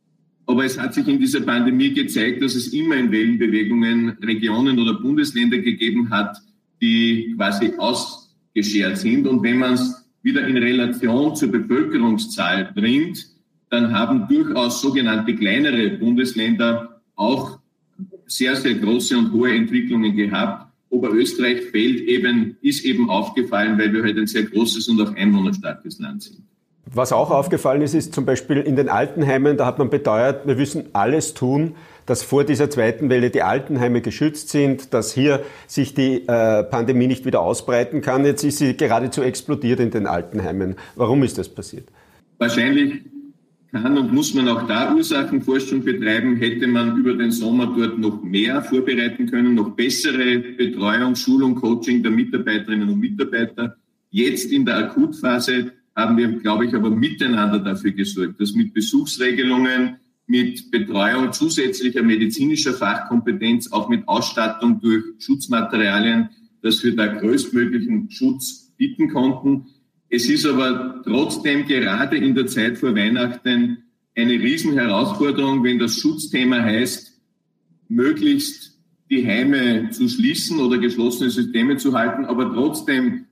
Aber 0.47 0.65
es 0.65 0.79
hat 0.79 0.95
sich 0.95 1.07
in 1.09 1.19
dieser 1.19 1.41
Pandemie 1.41 1.93
gezeigt, 1.93 2.43
dass 2.43 2.55
es 2.55 2.69
immer 2.69 2.97
in 2.97 3.11
Wellenbewegungen 3.11 4.11
Regionen 4.23 4.79
oder 4.79 4.95
Bundesländer 4.95 5.59
gegeben 5.59 6.11
hat, 6.11 6.39
die 6.81 7.35
quasi 7.37 7.73
ausgeschert 7.77 8.99
sind. 8.99 9.27
Und 9.27 9.43
wenn 9.43 9.59
man 9.59 9.75
es 9.75 10.05
wieder 10.23 10.47
in 10.47 10.57
Relation 10.57 11.35
zur 11.37 11.51
Bevölkerungszahl 11.51 12.73
bringt, 12.75 13.27
dann 13.71 13.93
haben 13.93 14.27
durchaus 14.29 14.81
sogenannte 14.81 15.35
kleinere 15.35 15.91
Bundesländer 15.91 17.01
auch 17.17 17.59
sehr, 18.27 18.57
sehr 18.57 18.75
große 18.75 19.17
und 19.17 19.33
hohe 19.33 19.53
Entwicklungen 19.53 20.15
gehabt. 20.17 20.73
Oberösterreich 20.91 21.63
fällt 21.71 22.01
eben, 22.01 22.57
ist 22.63 22.85
eben 22.85 23.11
aufgefallen, 23.11 23.79
weil 23.79 23.93
wir 23.93 24.03
halt 24.03 24.19
ein 24.19 24.27
sehr 24.27 24.45
großes 24.45 24.89
und 24.89 25.01
auch 25.01 25.15
einwohnerstarkes 25.15 25.99
Land 25.99 26.23
sind. 26.23 26.43
Was 26.95 27.13
auch 27.13 27.31
aufgefallen 27.31 27.83
ist, 27.83 27.95
ist 27.95 28.15
zum 28.15 28.25
Beispiel 28.25 28.59
in 28.59 28.77
den 28.77 28.89
Altenheimen, 28.89 29.57
da 29.57 29.67
hat 29.67 29.79
man 29.79 29.91
beteuert, 29.91 30.47
wir 30.47 30.57
müssen 30.57 30.87
alles 30.95 31.35
tun, 31.35 31.75
dass 32.07 32.23
vor 32.23 32.45
dieser 32.45 32.71
zweiten 32.71 33.11
Welle 33.11 33.29
die 33.29 33.43
Altenheime 33.43 34.01
geschützt 34.01 34.49
sind, 34.49 34.95
dass 34.95 35.13
hier 35.13 35.43
sich 35.67 35.93
die 35.93 36.27
äh, 36.27 36.65
Pandemie 36.65 37.07
nicht 37.07 37.27
wieder 37.27 37.41
ausbreiten 37.41 38.01
kann. 38.01 38.25
Jetzt 38.25 38.43
ist 38.43 38.59
sie 38.59 38.75
geradezu 38.75 39.23
explodiert 39.23 39.81
in 39.81 39.91
den 39.91 40.07
Altenheimen. 40.07 40.77
Warum 40.97 41.23
ist 41.23 41.37
das 41.37 41.51
passiert? 41.51 41.89
Wahrscheinlich 42.39 43.03
kann 43.71 43.99
und 43.99 44.15
muss 44.15 44.33
man 44.33 44.49
auch 44.49 44.67
da 44.67 44.95
Ursachenforschung 44.95 45.85
betreiben, 45.85 46.37
hätte 46.37 46.67
man 46.67 46.97
über 46.97 47.13
den 47.13 47.31
Sommer 47.31 47.67
dort 47.77 47.99
noch 47.99 48.23
mehr 48.23 48.63
vorbereiten 48.63 49.27
können, 49.27 49.55
noch 49.55 49.71
bessere 49.73 50.39
Betreuung, 50.39 51.15
Schulung, 51.15 51.55
Coaching 51.55 52.03
der 52.03 52.13
Mitarbeiterinnen 52.13 52.89
und 52.89 52.99
Mitarbeiter. 52.99 53.77
Jetzt 54.11 54.51
in 54.53 54.65
der 54.65 54.79
Akutphase 54.79 55.73
haben 55.99 56.17
wir, 56.17 56.29
glaube 56.29 56.65
ich, 56.65 56.75
aber 56.75 56.91
miteinander 56.91 57.59
dafür 57.59 57.91
gesorgt, 57.91 58.41
dass 58.41 58.53
mit 58.53 58.73
Besuchsregelungen, 58.73 59.97
mit 60.29 60.71
Betreuung 60.71 61.33
zusätzlicher 61.33 62.05
medizinischer 62.05 62.73
Fachkompetenz, 62.73 63.73
auch 63.73 63.89
mit 63.89 64.07
Ausstattung 64.07 64.81
durch 64.81 65.03
Schutzmaterialien, 65.19 66.29
dass 66.63 66.85
wir 66.85 66.95
da 66.95 67.07
größtmöglichen 67.07 68.13
Schutz 68.13 68.73
bieten 68.77 69.11
konnten. 69.11 69.67
Es 70.09 70.29
ist 70.29 70.47
aber 70.47 71.03
trotzdem 71.05 71.67
gerade 71.67 72.17
in 72.17 72.37
der 72.37 72.47
Zeit 72.47 72.79
vor 72.79 72.95
Weihnachten 72.95 73.79
eine 74.15 74.33
Riesenherausforderung, 74.33 75.65
wenn 75.65 75.81
das 75.81 75.99
Schutzthema 75.99 76.61
heißt, 76.61 77.13
möglichst 77.89 78.79
die 79.11 79.27
Heime 79.27 79.91
zu 79.91 80.09
schließen 80.09 80.61
oder 80.61 80.79
geschlossene 80.79 81.31
Systeme 81.31 81.77
zu 81.77 81.93
halten, 81.93 82.25
aber 82.25 82.53
trotzdem 82.53 83.25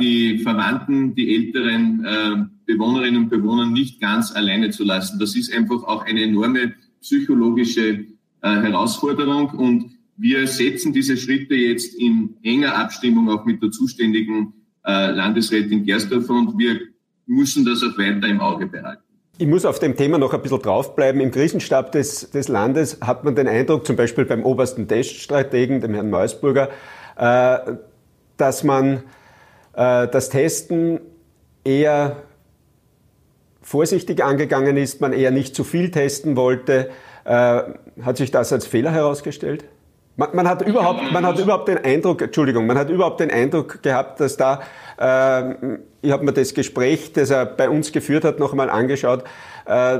die 0.00 0.38
Verwandten, 0.38 1.14
die 1.14 1.34
älteren 1.34 2.04
äh, 2.04 2.44
Bewohnerinnen 2.66 3.24
und 3.24 3.30
Bewohner 3.30 3.66
nicht 3.66 4.00
ganz 4.00 4.32
alleine 4.34 4.70
zu 4.70 4.84
lassen. 4.84 5.18
Das 5.18 5.36
ist 5.36 5.52
einfach 5.52 5.84
auch 5.84 6.04
eine 6.06 6.22
enorme 6.22 6.74
psychologische 7.00 7.88
äh, 7.90 8.04
Herausforderung 8.42 9.50
und 9.50 9.92
wir 10.16 10.46
setzen 10.46 10.92
diese 10.92 11.16
Schritte 11.16 11.54
jetzt 11.54 11.94
in 11.94 12.36
enger 12.42 12.76
Abstimmung 12.76 13.30
auch 13.30 13.44
mit 13.44 13.62
der 13.62 13.70
zuständigen 13.70 14.52
äh, 14.84 15.10
Landesrätin 15.10 15.84
Gersdorfer 15.84 16.34
und 16.34 16.58
wir 16.58 16.80
müssen 17.26 17.64
das 17.64 17.82
auch 17.82 17.96
weiter 17.96 18.28
im 18.28 18.40
Auge 18.40 18.66
behalten. 18.66 19.02
Ich 19.38 19.46
muss 19.46 19.64
auf 19.64 19.78
dem 19.78 19.96
Thema 19.96 20.18
noch 20.18 20.34
ein 20.34 20.42
bisschen 20.42 20.60
draufbleiben. 20.60 21.20
Im 21.20 21.30
Krisenstab 21.30 21.92
des, 21.92 22.30
des 22.30 22.48
Landes 22.48 22.98
hat 23.00 23.24
man 23.24 23.34
den 23.34 23.48
Eindruck, 23.48 23.86
zum 23.86 23.96
Beispiel 23.96 24.26
beim 24.26 24.42
obersten 24.42 24.86
Teststrategen, 24.86 25.80
dem 25.80 25.94
Herrn 25.94 26.10
Meusburger, 26.10 26.68
äh, 27.16 27.58
dass 28.36 28.64
man 28.64 28.96
äh, 28.96 29.00
das 29.72 30.28
Testen 30.30 31.00
eher 31.64 32.16
vorsichtig 33.62 34.24
angegangen 34.24 34.76
ist, 34.76 35.00
man 35.00 35.12
eher 35.12 35.30
nicht 35.30 35.54
zu 35.54 35.64
viel 35.64 35.90
testen 35.90 36.36
wollte. 36.36 36.90
Äh, 37.24 37.62
hat 38.02 38.16
sich 38.16 38.30
das 38.30 38.52
als 38.52 38.66
Fehler 38.66 38.90
herausgestellt? 38.90 39.64
Man, 40.16 40.30
man, 40.32 40.48
hat 40.48 40.62
überhaupt, 40.62 41.12
man 41.12 41.24
hat 41.24 41.38
überhaupt 41.38 41.68
den 41.68 41.78
Eindruck, 41.78 42.20
Entschuldigung, 42.22 42.66
man 42.66 42.76
hat 42.76 42.90
überhaupt 42.90 43.20
den 43.20 43.30
Eindruck 43.30 43.82
gehabt, 43.82 44.20
dass 44.20 44.36
da, 44.36 44.60
äh, 44.98 45.78
ich 46.02 46.10
habe 46.10 46.24
mir 46.24 46.32
das 46.32 46.52
Gespräch, 46.52 47.12
das 47.12 47.30
er 47.30 47.46
bei 47.46 47.70
uns 47.70 47.92
geführt 47.92 48.24
hat, 48.24 48.38
noch 48.38 48.50
einmal 48.50 48.70
angeschaut, 48.70 49.24
äh, 49.66 49.98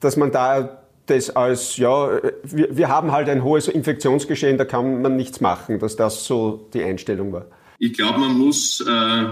dass 0.00 0.16
man 0.16 0.32
da 0.32 0.78
das 1.06 1.30
als, 1.30 1.76
ja, 1.76 2.10
wir, 2.42 2.76
wir 2.76 2.88
haben 2.88 3.12
halt 3.12 3.28
ein 3.28 3.44
hohes 3.44 3.68
Infektionsgeschehen, 3.68 4.56
da 4.56 4.64
kann 4.64 5.02
man 5.02 5.16
nichts 5.16 5.40
machen, 5.40 5.78
dass 5.78 5.96
das 5.96 6.24
so 6.24 6.66
die 6.72 6.82
Einstellung 6.82 7.32
war. 7.32 7.44
Ich 7.82 7.94
glaube, 7.94 8.20
man 8.20 8.38
muss 8.38 8.80
äh, 8.80 9.24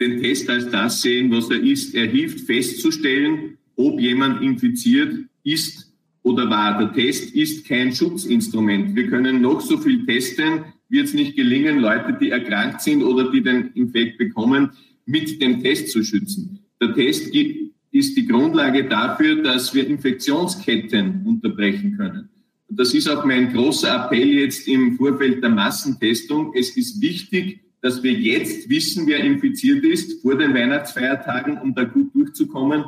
den 0.00 0.22
Test 0.22 0.48
als 0.48 0.70
das 0.70 1.02
sehen, 1.02 1.30
was 1.30 1.50
er 1.50 1.62
ist. 1.62 1.94
Er 1.94 2.06
hilft 2.06 2.46
festzustellen, 2.46 3.58
ob 3.76 4.00
jemand 4.00 4.40
infiziert 4.40 5.26
ist 5.44 5.92
oder 6.22 6.48
war. 6.48 6.78
Der 6.78 6.94
Test 6.94 7.34
ist 7.34 7.68
kein 7.68 7.94
Schutzinstrument. 7.94 8.96
Wir 8.96 9.06
können 9.08 9.42
noch 9.42 9.60
so 9.60 9.76
viel 9.76 10.06
testen, 10.06 10.64
wird 10.88 11.08
es 11.08 11.12
nicht 11.12 11.36
gelingen, 11.36 11.80
Leute, 11.80 12.16
die 12.18 12.30
erkrankt 12.30 12.80
sind 12.80 13.02
oder 13.02 13.30
die 13.30 13.42
den 13.42 13.66
Infekt 13.74 14.16
bekommen, 14.16 14.70
mit 15.04 15.42
dem 15.42 15.62
Test 15.62 15.90
zu 15.90 16.02
schützen. 16.02 16.60
Der 16.80 16.94
Test 16.94 17.34
ist 17.34 18.16
die 18.16 18.26
Grundlage 18.26 18.88
dafür, 18.88 19.42
dass 19.42 19.74
wir 19.74 19.86
Infektionsketten 19.86 21.26
unterbrechen 21.26 21.98
können. 21.98 22.30
Das 22.74 22.94
ist 22.94 23.08
auch 23.08 23.24
mein 23.26 23.52
großer 23.52 24.06
Appell 24.06 24.28
jetzt 24.28 24.66
im 24.66 24.96
Vorfeld 24.96 25.42
der 25.42 25.50
Massentestung. 25.50 26.54
Es 26.54 26.74
ist 26.74 27.02
wichtig, 27.02 27.60
dass 27.82 28.02
wir 28.02 28.12
jetzt 28.12 28.70
wissen, 28.70 29.06
wer 29.06 29.18
infiziert 29.18 29.84
ist 29.84 30.22
vor 30.22 30.38
den 30.38 30.54
Weihnachtsfeiertagen, 30.54 31.58
um 31.58 31.74
da 31.74 31.84
gut 31.84 32.14
durchzukommen. 32.14 32.84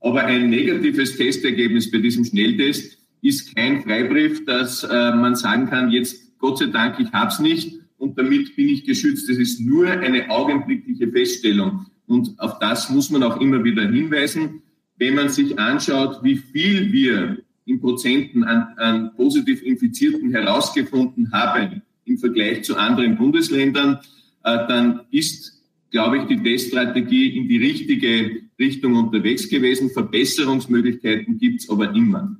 Aber 0.00 0.24
ein 0.24 0.48
negatives 0.48 1.16
Testergebnis 1.18 1.90
bei 1.90 1.98
diesem 1.98 2.24
Schnelltest 2.24 2.96
ist 3.20 3.54
kein 3.54 3.82
Freibrief, 3.82 4.46
dass 4.46 4.84
äh, 4.84 5.14
man 5.14 5.34
sagen 5.34 5.66
kann, 5.66 5.90
jetzt 5.90 6.38
Gott 6.38 6.58
sei 6.58 6.66
Dank, 6.66 6.98
ich 6.98 7.12
hab's 7.12 7.38
nicht 7.38 7.78
und 7.98 8.16
damit 8.18 8.56
bin 8.56 8.70
ich 8.70 8.84
geschützt. 8.84 9.28
Das 9.28 9.36
ist 9.36 9.60
nur 9.60 9.88
eine 9.88 10.30
augenblickliche 10.30 11.08
Feststellung. 11.12 11.86
Und 12.06 12.38
auf 12.38 12.58
das 12.58 12.88
muss 12.88 13.10
man 13.10 13.22
auch 13.22 13.38
immer 13.40 13.62
wieder 13.64 13.82
hinweisen. 13.82 14.62
Wenn 14.96 15.14
man 15.14 15.28
sich 15.28 15.58
anschaut, 15.58 16.22
wie 16.22 16.36
viel 16.36 16.90
wir 16.90 17.38
in 17.66 17.80
Prozenten 17.80 18.44
an, 18.44 18.68
an 18.78 19.10
positiv 19.16 19.62
Infizierten 19.62 20.30
herausgefunden 20.30 21.30
haben 21.32 21.82
im 22.04 22.18
Vergleich 22.18 22.64
zu 22.64 22.76
anderen 22.76 23.16
Bundesländern, 23.16 23.98
äh, 24.44 24.58
dann 24.68 25.00
ist, 25.10 25.60
glaube 25.90 26.18
ich, 26.18 26.24
die 26.26 26.42
Teststrategie 26.42 27.36
in 27.36 27.48
die 27.48 27.58
richtige 27.58 28.40
Richtung 28.58 28.94
unterwegs 28.94 29.48
gewesen. 29.48 29.90
Verbesserungsmöglichkeiten 29.90 31.38
gibt 31.38 31.62
es 31.62 31.70
aber 31.70 31.90
immer. 31.94 32.36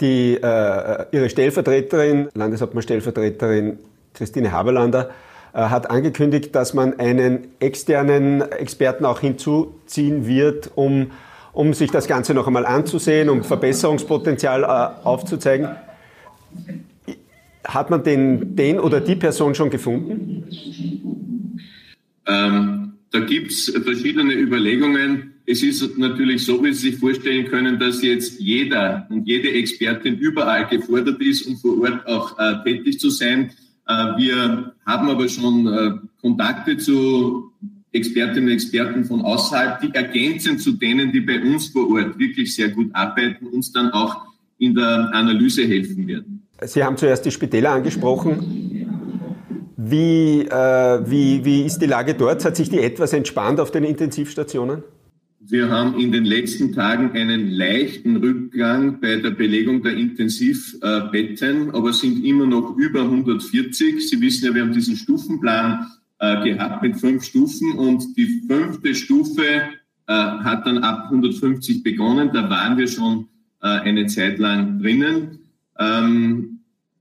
Die, 0.00 0.34
äh, 0.34 1.06
ihre 1.12 1.30
Stellvertreterin, 1.30 2.28
Landeshauptmann-Stellvertreterin 2.34 3.78
Christine 4.12 4.52
Haberlander, 4.52 5.10
äh, 5.54 5.60
hat 5.60 5.88
angekündigt, 5.88 6.54
dass 6.54 6.74
man 6.74 6.98
einen 6.98 7.46
externen 7.60 8.42
Experten 8.52 9.04
auch 9.04 9.20
hinzuziehen 9.20 10.26
wird, 10.26 10.72
um, 10.74 11.12
um 11.56 11.72
sich 11.72 11.90
das 11.90 12.06
Ganze 12.06 12.34
noch 12.34 12.46
einmal 12.46 12.66
anzusehen, 12.66 13.30
um 13.30 13.42
Verbesserungspotenzial 13.42 14.62
äh, 14.62 15.06
aufzuzeigen. 15.06 15.68
Hat 17.66 17.88
man 17.88 18.04
den, 18.04 18.54
den 18.54 18.78
oder 18.78 19.00
die 19.00 19.16
Person 19.16 19.54
schon 19.54 19.70
gefunden? 19.70 20.44
Ähm, 22.26 22.92
da 23.10 23.20
gibt 23.20 23.52
es 23.52 23.72
verschiedene 23.82 24.34
Überlegungen. 24.34 25.32
Es 25.46 25.62
ist 25.62 25.96
natürlich 25.96 26.44
so, 26.44 26.62
wie 26.62 26.74
Sie 26.74 26.90
sich 26.90 27.00
vorstellen 27.00 27.46
können, 27.46 27.78
dass 27.78 28.02
jetzt 28.02 28.38
jeder 28.38 29.06
und 29.08 29.26
jede 29.26 29.50
Expertin 29.50 30.18
überall 30.18 30.66
gefordert 30.66 31.22
ist, 31.22 31.46
um 31.46 31.56
vor 31.56 31.80
Ort 31.80 32.06
auch 32.06 32.38
äh, 32.38 32.62
tätig 32.64 33.00
zu 33.00 33.08
sein. 33.08 33.50
Äh, 33.88 33.92
wir 34.18 34.74
haben 34.84 35.08
aber 35.08 35.26
schon 35.26 35.66
äh, 35.66 35.92
Kontakte 36.20 36.76
zu 36.76 37.45
Expertinnen 37.96 38.44
und 38.44 38.54
Experten 38.54 39.04
von 39.04 39.22
außerhalb, 39.22 39.80
die 39.80 39.94
ergänzen 39.94 40.58
zu 40.58 40.72
denen, 40.72 41.12
die 41.12 41.20
bei 41.20 41.40
uns 41.40 41.68
vor 41.68 41.90
Ort 41.90 42.18
wirklich 42.18 42.54
sehr 42.54 42.68
gut 42.68 42.90
arbeiten, 42.92 43.46
uns 43.46 43.72
dann 43.72 43.90
auch 43.90 44.26
in 44.58 44.74
der 44.74 45.10
Analyse 45.12 45.66
helfen 45.66 46.06
werden. 46.06 46.42
Sie 46.62 46.82
haben 46.82 46.96
zuerst 46.96 47.24
die 47.24 47.30
Spitäler 47.30 47.72
angesprochen. 47.72 48.66
Wie, 49.76 50.40
äh, 50.40 51.10
wie, 51.10 51.44
wie 51.44 51.62
ist 51.62 51.78
die 51.78 51.86
Lage 51.86 52.14
dort? 52.14 52.44
Hat 52.44 52.56
sich 52.56 52.70
die 52.70 52.80
etwas 52.80 53.12
entspannt 53.12 53.60
auf 53.60 53.70
den 53.70 53.84
Intensivstationen? 53.84 54.82
Wir 55.48 55.68
haben 55.68 56.00
in 56.00 56.10
den 56.10 56.24
letzten 56.24 56.72
Tagen 56.72 57.12
einen 57.12 57.50
leichten 57.50 58.16
Rückgang 58.16 59.00
bei 59.00 59.16
der 59.16 59.30
Belegung 59.30 59.80
der 59.80 59.92
Intensivbetten, 59.92 61.70
aber 61.70 61.92
sind 61.92 62.24
immer 62.24 62.46
noch 62.46 62.76
über 62.76 63.02
140. 63.02 64.08
Sie 64.08 64.20
wissen 64.20 64.46
ja, 64.46 64.54
wir 64.54 64.62
haben 64.62 64.72
diesen 64.72 64.96
Stufenplan 64.96 65.86
äh, 66.18 66.44
gehabt 66.44 66.82
mit 66.82 66.96
fünf 66.96 67.24
Stufen 67.24 67.72
und 67.72 68.16
die 68.16 68.42
fünfte 68.46 68.94
Stufe 68.94 69.44
äh, 69.44 70.12
hat 70.12 70.66
dann 70.66 70.78
ab 70.78 71.04
150 71.10 71.82
begonnen. 71.82 72.30
Da 72.32 72.48
waren 72.48 72.78
wir 72.78 72.86
schon 72.86 73.28
äh, 73.62 73.66
eine 73.66 74.06
Zeit 74.06 74.38
lang 74.38 74.78
drinnen. 74.80 75.40
Ähm, 75.78 76.60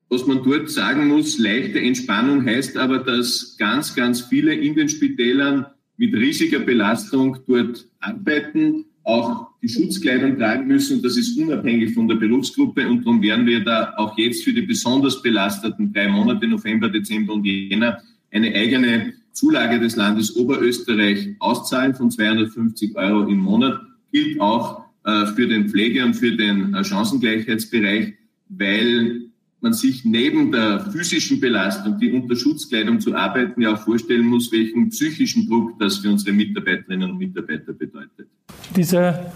was 0.10 0.28
man 0.28 0.44
dort 0.44 0.70
sagen 0.70 1.08
muss, 1.08 1.40
leichte 1.40 1.80
Entspannung 1.80 2.46
heißt 2.46 2.78
aber, 2.78 3.00
dass 3.00 3.56
ganz, 3.58 3.96
ganz 3.96 4.22
viele 4.22 4.54
in 4.54 4.76
den 4.76 4.90
Spitälern 4.90 5.66
mit 5.98 6.14
riesiger 6.14 6.60
Belastung 6.60 7.38
dort 7.48 7.88
arbeiten, 8.00 8.86
auch 9.04 9.48
die 9.62 9.70
Schutzkleidung 9.70 10.38
tragen 10.38 10.68
müssen. 10.68 11.02
Das 11.02 11.16
ist 11.16 11.38
unabhängig 11.38 11.94
von 11.94 12.08
der 12.08 12.16
Berufsgruppe 12.16 12.88
und 12.88 13.06
darum 13.06 13.22
werden 13.22 13.46
wir 13.46 13.64
da 13.64 13.94
auch 13.98 14.18
jetzt 14.18 14.44
für 14.44 14.54
die 14.54 14.64
besonders 14.64 15.22
belasteten 15.22 15.94
drei 15.94 16.08
Monate, 16.08 16.48
November, 16.48 16.90
Dezember 16.90 17.34
und 17.34 17.46
Jänner, 17.46 18.02
eine 18.36 18.54
eigene 18.54 19.14
Zulage 19.32 19.80
des 19.80 19.96
Landes 19.96 20.36
Oberösterreich 20.36 21.36
auszahlen 21.40 21.96
von 21.96 22.12
250 22.12 22.96
Euro 22.96 23.28
im 23.28 23.38
Monat. 23.38 23.80
Gilt 24.12 24.40
auch 24.40 24.86
äh, 25.06 25.26
für 25.28 25.48
den 25.48 25.70
Pflege- 25.70 26.04
und 26.04 26.14
für 26.16 26.36
den 26.36 26.74
äh, 26.74 26.84
Chancengleichheitsbereich, 26.84 28.14
weil 28.50 29.22
man 29.62 29.74
sich 29.74 30.06
neben 30.06 30.52
der 30.52 30.86
physischen 30.92 31.40
Belastung, 31.40 31.98
die 32.00 32.12
unter 32.12 32.36
Schutzkleidung 32.36 33.00
zu 33.00 33.16
arbeiten, 33.16 33.62
ja 33.62 33.74
auch 33.74 33.80
vorstellen 33.80 34.26
muss, 34.26 34.52
welchen 34.52 34.90
psychischen 34.90 35.48
Druck 35.48 35.80
das 35.80 35.98
für 35.98 36.10
unsere 36.12 36.34
Mitarbeiterinnen 36.34 37.12
und 37.12 37.18
Mitarbeiter 37.18 37.74
bedeutet. 37.74 38.28
Diese 38.76 39.32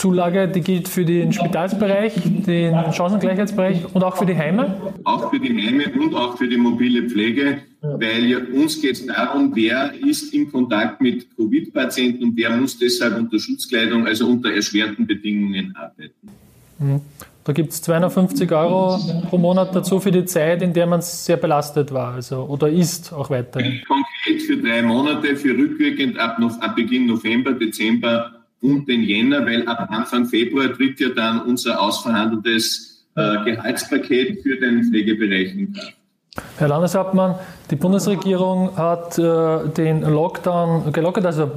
Zulage, 0.00 0.48
die 0.48 0.62
gilt 0.62 0.88
für 0.88 1.04
den 1.04 1.30
Spitalsbereich, 1.30 2.14
den 2.24 2.74
Chancengleichheitsbereich 2.90 3.94
und 3.94 4.02
auch 4.02 4.16
für 4.16 4.24
die 4.24 4.34
Heime? 4.34 4.74
Auch 5.04 5.30
für 5.30 5.38
die 5.38 5.54
Heime 5.54 5.84
und 5.92 6.14
auch 6.14 6.38
für 6.38 6.48
die 6.48 6.56
mobile 6.56 7.10
Pflege, 7.10 7.58
weil 7.82 8.46
uns 8.54 8.80
geht 8.80 8.92
es 8.92 9.06
darum, 9.06 9.54
wer 9.54 9.92
ist 9.94 10.32
in 10.32 10.50
Kontakt 10.50 11.02
mit 11.02 11.26
Covid-Patienten 11.36 12.24
und 12.24 12.36
wer 12.38 12.48
muss 12.56 12.78
deshalb 12.78 13.18
unter 13.18 13.38
Schutzkleidung, 13.38 14.06
also 14.06 14.26
unter 14.26 14.50
erschwerten 14.50 15.06
Bedingungen 15.06 15.76
arbeiten. 15.76 16.30
Mhm. 16.78 17.00
Da 17.44 17.52
gibt 17.52 17.72
es 17.72 17.82
250 17.82 18.50
Euro 18.52 18.98
pro 19.28 19.36
Monat 19.36 19.74
dazu 19.74 20.00
für 20.00 20.12
die 20.12 20.24
Zeit, 20.24 20.62
in 20.62 20.72
der 20.72 20.86
man 20.86 21.02
sehr 21.02 21.36
belastet 21.36 21.92
war, 21.92 22.14
also 22.14 22.44
oder 22.44 22.70
ist 22.70 23.12
auch 23.12 23.28
weiterhin. 23.28 23.82
Konkret 23.86 24.42
für 24.46 24.56
drei 24.56 24.80
Monate, 24.80 25.36
für 25.36 25.50
rückwirkend 25.50 26.18
ab, 26.18 26.38
ab 26.60 26.76
Beginn 26.76 27.06
November, 27.06 27.52
Dezember 27.52 28.39
und 28.62 28.88
den 28.88 29.02
Jänner, 29.02 29.44
weil 29.46 29.66
ab 29.66 29.88
Anfang 29.90 30.26
Februar 30.26 30.72
tritt 30.72 31.00
ja 31.00 31.08
dann 31.10 31.42
unser 31.42 31.80
ausverhandeltes 31.80 33.04
äh, 33.16 33.44
Gehaltspaket 33.44 34.42
für 34.42 34.56
den 34.56 34.84
Pflegebereich 34.84 35.54
in 35.54 35.72
Kraft. 35.72 35.94
Herr 36.58 36.68
Landeshauptmann, 36.68 37.34
die 37.70 37.76
Bundesregierung 37.76 38.76
hat 38.76 39.18
äh, 39.18 39.68
den 39.76 40.02
Lockdown 40.02 40.92
gelockert, 40.92 41.26
also 41.26 41.50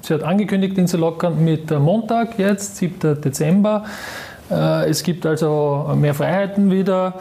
sie 0.00 0.14
hat 0.14 0.22
angekündigt, 0.22 0.78
ihn 0.78 0.86
zu 0.86 0.96
lockern 0.96 1.44
mit 1.44 1.70
Montag 1.70 2.38
jetzt, 2.38 2.76
7. 2.76 3.20
Dezember. 3.20 3.84
Äh, 4.50 4.88
es 4.88 5.02
gibt 5.02 5.26
also 5.26 5.92
mehr 5.96 6.14
Freiheiten 6.14 6.70
wieder. 6.70 7.14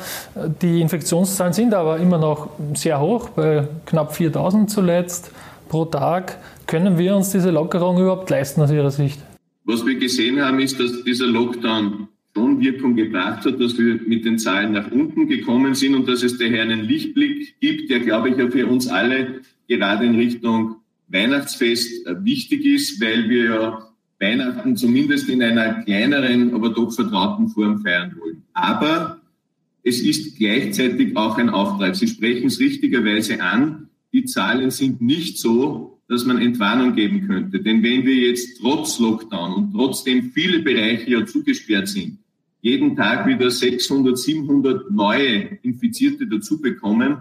Die 0.62 0.82
Infektionszahlen 0.82 1.54
sind 1.54 1.74
aber 1.74 1.98
immer 1.98 2.18
noch 2.18 2.50
sehr 2.76 3.00
hoch, 3.00 3.30
bei 3.30 3.68
knapp 3.86 4.16
4000 4.16 4.70
zuletzt 4.70 5.32
pro 5.68 5.86
Tag. 5.86 6.38
Können 6.68 6.98
wir 6.98 7.16
uns 7.16 7.32
diese 7.32 7.52
Lockerung 7.52 8.00
überhaupt 8.00 8.30
leisten 8.30 8.62
aus 8.62 8.72
Ihrer 8.72 8.92
Sicht? 8.92 9.20
Was 9.66 9.86
wir 9.86 9.96
gesehen 9.96 10.42
haben, 10.42 10.60
ist, 10.60 10.80
dass 10.80 11.04
dieser 11.04 11.28
Lockdown 11.28 12.08
schon 12.36 12.60
Wirkung 12.60 12.96
gebracht 12.96 13.46
hat, 13.46 13.60
dass 13.62 13.78
wir 13.78 14.00
mit 14.06 14.26
den 14.26 14.38
Zahlen 14.38 14.74
nach 14.74 14.92
unten 14.92 15.28
gekommen 15.28 15.74
sind 15.74 15.96
und 15.96 16.08
dass 16.08 16.24
es 16.24 16.38
daher 16.38 16.64
einen 16.64 16.82
Lichtblick 16.82 17.60
gibt, 17.62 17.90
der, 17.90 18.00
glaube 18.00 18.30
ich, 18.30 18.38
ja 18.38 18.50
für 18.50 18.68
uns 18.68 18.88
alle 18.88 19.42
gerade 19.68 20.06
in 20.06 20.16
Richtung 20.16 20.78
Weihnachtsfest 21.08 22.06
äh, 22.08 22.24
wichtig 22.24 22.66
ist, 22.66 23.02
weil 23.02 23.30
wir 23.30 23.44
ja 23.46 23.90
Weihnachten 24.20 24.76
zumindest 24.76 25.30
in 25.30 25.42
einer 25.42 25.84
kleineren, 25.84 26.54
aber 26.54 26.70
doch 26.70 26.92
vertrauten 26.92 27.50
Form 27.50 27.80
feiern 27.80 28.16
wollen. 28.20 28.44
Aber 28.54 29.22
es 29.84 30.02
ist 30.02 30.38
gleichzeitig 30.38 31.16
auch 31.16 31.38
ein 31.38 31.50
Auftrag. 31.50 31.96
Sie 31.96 32.08
sprechen 32.08 32.48
es 32.48 32.60
richtigerweise 32.60 33.42
an. 33.42 33.90
Die 34.14 34.26
Zahlen 34.26 34.72
sind 34.72 35.02
nicht 35.02 35.38
so, 35.38 35.95
dass 36.08 36.26
man 36.26 36.40
Entwarnung 36.40 36.96
geben 36.96 37.28
könnte. 37.28 37.60
Denn 37.60 37.82
wenn 37.82 38.06
wir 38.06 38.16
jetzt 38.16 38.60
trotz 38.62 39.00
Lockdown 39.00 39.54
und 39.54 39.74
trotzdem 39.74 40.32
viele 40.32 40.60
Bereiche 40.60 41.10
ja 41.10 41.26
zugesperrt 41.26 41.88
sind, 41.88 42.20
jeden 42.62 42.96
Tag 42.96 43.28
wieder 43.28 43.52
600, 43.52 44.18
700 44.18 44.92
neue 44.92 45.60
Infizierte 45.62 46.28
dazu 46.28 46.62
bekommen, 46.62 47.18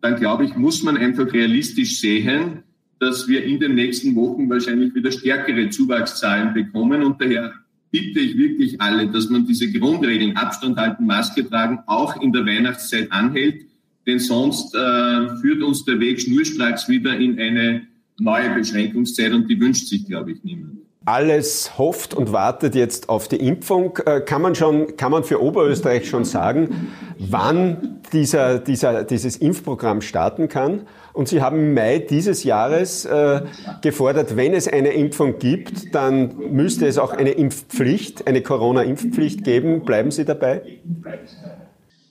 dann 0.00 0.16
glaube 0.16 0.44
ich, 0.44 0.56
muss 0.56 0.82
man 0.82 0.96
einfach 0.96 1.32
realistisch 1.32 1.98
sehen, 1.98 2.62
dass 3.00 3.28
wir 3.28 3.44
in 3.44 3.60
den 3.60 3.74
nächsten 3.74 4.14
Wochen 4.16 4.48
wahrscheinlich 4.48 4.94
wieder 4.94 5.10
stärkere 5.10 5.70
Zuwachszahlen 5.70 6.54
bekommen. 6.54 7.02
Und 7.02 7.20
daher 7.20 7.54
bitte 7.90 8.20
ich 8.20 8.36
wirklich 8.36 8.80
alle, 8.80 9.08
dass 9.08 9.28
man 9.30 9.46
diese 9.46 9.70
Grundregeln 9.70 10.36
Abstand 10.36 10.76
halten, 10.76 11.06
Maske 11.06 11.48
tragen, 11.48 11.80
auch 11.86 12.20
in 12.20 12.32
der 12.32 12.46
Weihnachtszeit 12.46 13.10
anhält. 13.12 13.66
Denn 14.06 14.18
sonst 14.18 14.74
äh, 14.74 15.36
führt 15.40 15.62
uns 15.62 15.84
der 15.84 16.00
Weg 16.00 16.20
schnurstracks 16.20 16.88
wieder 16.88 17.16
in 17.16 17.38
eine 17.38 17.86
neue 18.18 18.50
Beschränkungszeit 18.54 19.32
und 19.32 19.48
die 19.48 19.60
wünscht 19.60 19.88
sich, 19.88 20.06
glaube 20.06 20.32
ich, 20.32 20.44
niemand 20.44 20.78
alles 21.08 21.78
hofft 21.78 22.12
und 22.12 22.32
wartet 22.32 22.74
jetzt 22.74 23.08
auf 23.08 23.28
die 23.28 23.36
Impfung. 23.36 23.98
Äh, 24.04 24.20
kann 24.20 24.42
man 24.42 24.54
schon, 24.54 24.96
kann 24.98 25.10
man 25.10 25.24
für 25.24 25.42
Oberösterreich 25.42 26.06
schon 26.06 26.26
sagen, 26.26 26.88
wann 27.18 28.00
dieser, 28.12 28.58
dieser, 28.58 29.04
dieses 29.04 29.36
Impfprogramm 29.38 30.02
starten 30.02 30.48
kann? 30.48 30.82
Und 31.14 31.28
Sie 31.28 31.40
haben 31.40 31.58
im 31.58 31.74
Mai 31.74 31.98
dieses 31.98 32.44
Jahres 32.44 33.06
äh, 33.06 33.40
gefordert, 33.80 34.36
wenn 34.36 34.52
es 34.52 34.68
eine 34.68 34.90
Impfung 34.90 35.38
gibt, 35.38 35.94
dann 35.94 36.36
müsste 36.52 36.86
es 36.86 36.98
auch 36.98 37.12
eine 37.12 37.30
Impfpflicht, 37.30 38.26
eine 38.26 38.42
Corona-Impfpflicht 38.42 39.44
geben. 39.44 39.86
Bleiben 39.86 40.10
Sie 40.10 40.26
dabei? 40.26 40.60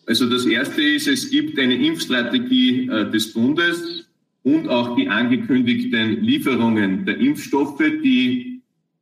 Also 0.07 0.27
das 0.27 0.45
Erste 0.47 0.81
ist, 0.81 1.07
es 1.07 1.29
gibt 1.29 1.59
eine 1.59 1.75
Impfstrategie 1.75 2.89
äh, 2.89 3.11
des 3.11 3.31
Bundes 3.31 4.06
und 4.47 4.69
auch 4.69 4.95
die 4.95 5.09
angekündigten 5.09 6.21
Lieferungen 6.21 7.05
der 7.05 7.17
Impfstoffe, 7.17 7.83
die 8.01 8.61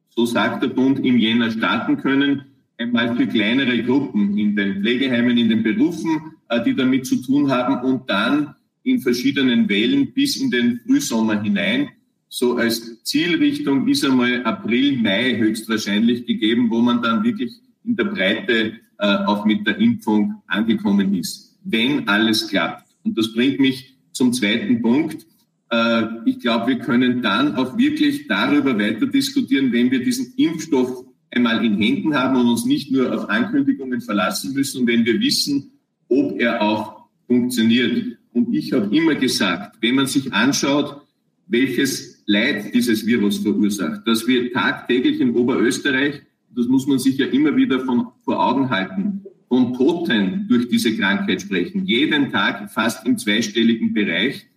so 0.10 0.26
sagt 0.26 0.64
der 0.64 0.70
Bund, 0.70 1.06
im 1.06 1.20
Jänner 1.20 1.52
starten 1.52 1.98
können, 1.98 2.46
einmal 2.80 3.16
für 3.16 3.28
kleinere 3.28 3.84
Gruppen 3.84 4.36
in 4.40 4.56
den 4.56 4.82
Pflegeheimen, 4.82 5.38
in 5.38 5.50
den 5.50 5.62
Berufen, 5.62 6.20
äh, 6.50 6.64
die 6.64 6.76
damit 6.76 7.06
zu 7.06 7.18
tun 7.18 7.52
haben 7.52 7.86
und 7.88 8.10
dann 8.10 8.56
in 8.82 9.00
verschiedenen 9.00 9.70
Wellen 9.70 10.14
bis 10.14 10.38
in 10.38 10.50
den 10.50 10.80
Frühsommer 10.84 11.40
hinein. 11.40 11.90
So 12.28 12.56
als 12.56 13.04
Zielrichtung 13.04 13.88
ist 13.88 14.04
einmal 14.04 14.44
April, 14.46 14.98
Mai 14.98 15.38
höchstwahrscheinlich 15.38 16.26
gegeben, 16.26 16.72
wo 16.72 16.82
man 16.82 17.04
dann 17.04 17.24
wirklich 17.24 17.52
in 17.84 17.96
der 17.96 18.06
Breite 18.06 18.80
äh, 18.98 19.16
auch 19.28 19.46
mit 19.46 19.68
der 19.68 19.78
Impfung 19.78 20.42
angekommen 20.48 21.14
ist. 21.14 21.56
Wenn 21.64 22.08
alles 22.08 22.48
klappt. 22.48 22.88
Und 23.04 23.16
das 23.16 23.32
bringt 23.32 23.60
mich 23.60 23.96
zum 24.12 24.34
zweiten 24.34 24.82
Punkt. 24.82 25.28
Äh, 25.70 26.04
ich 26.26 26.40
glaube, 26.40 26.68
wir 26.68 26.80
können 26.80 27.22
dann 27.22 27.56
auch 27.56 27.78
wirklich 27.78 28.28
darüber 28.28 28.78
weiter 28.78 29.08
diskutieren, 29.08 29.72
wenn 29.72 29.92
wir 29.92 30.04
diesen 30.04 30.34
Impfstoff 30.38 31.06
einmal 31.32 31.64
in 31.66 31.78
Händen 31.78 32.16
haben 32.16 32.38
und 32.38 32.48
uns 32.48 32.66
nicht 32.66 32.92
nur 32.92 33.14
auf 33.14 33.30
Ankündigungen 33.30 34.02
verlassen 34.02 34.54
müssen 34.54 34.88
wenn 34.88 35.06
wir 35.06 35.20
wissen, 35.20 35.72
ob 36.08 36.40
er 36.40 36.62
auch 36.62 37.08
funktioniert. 37.28 38.18
Und 38.34 38.54
ich 38.54 38.72
habe 38.74 38.96
immer 38.96 39.16
gesagt, 39.16 39.78
wenn 39.82 39.96
man 39.96 40.08
sich 40.08 40.32
anschaut, 40.34 41.02
welches 41.48 42.24
Leid 42.26 42.74
dieses 42.74 43.06
Virus 43.06 43.38
verursacht, 43.40 44.08
dass 44.08 44.28
wir 44.28 44.52
tagtäglich 44.52 45.20
in 45.20 45.36
Oberösterreich, 45.36 46.22
das 46.56 46.68
muss 46.68 46.88
man 46.88 47.00
sich 47.00 47.18
ja 47.18 47.28
immer 47.28 47.56
wieder 47.56 47.80
von, 47.82 48.08
vor 48.24 48.44
Augen 48.44 48.70
halten, 48.70 49.24
von 49.48 49.74
Toten 49.74 50.48
durch 50.48 50.68
diese 50.70 50.96
Krankheit 50.96 51.42
sprechen. 51.42 51.86
Jeden 51.86 52.32
Tag 52.32 52.72
fast 52.72 53.06
im 53.06 53.18
zweistelligen 53.18 53.94
Bereich. 53.94 54.48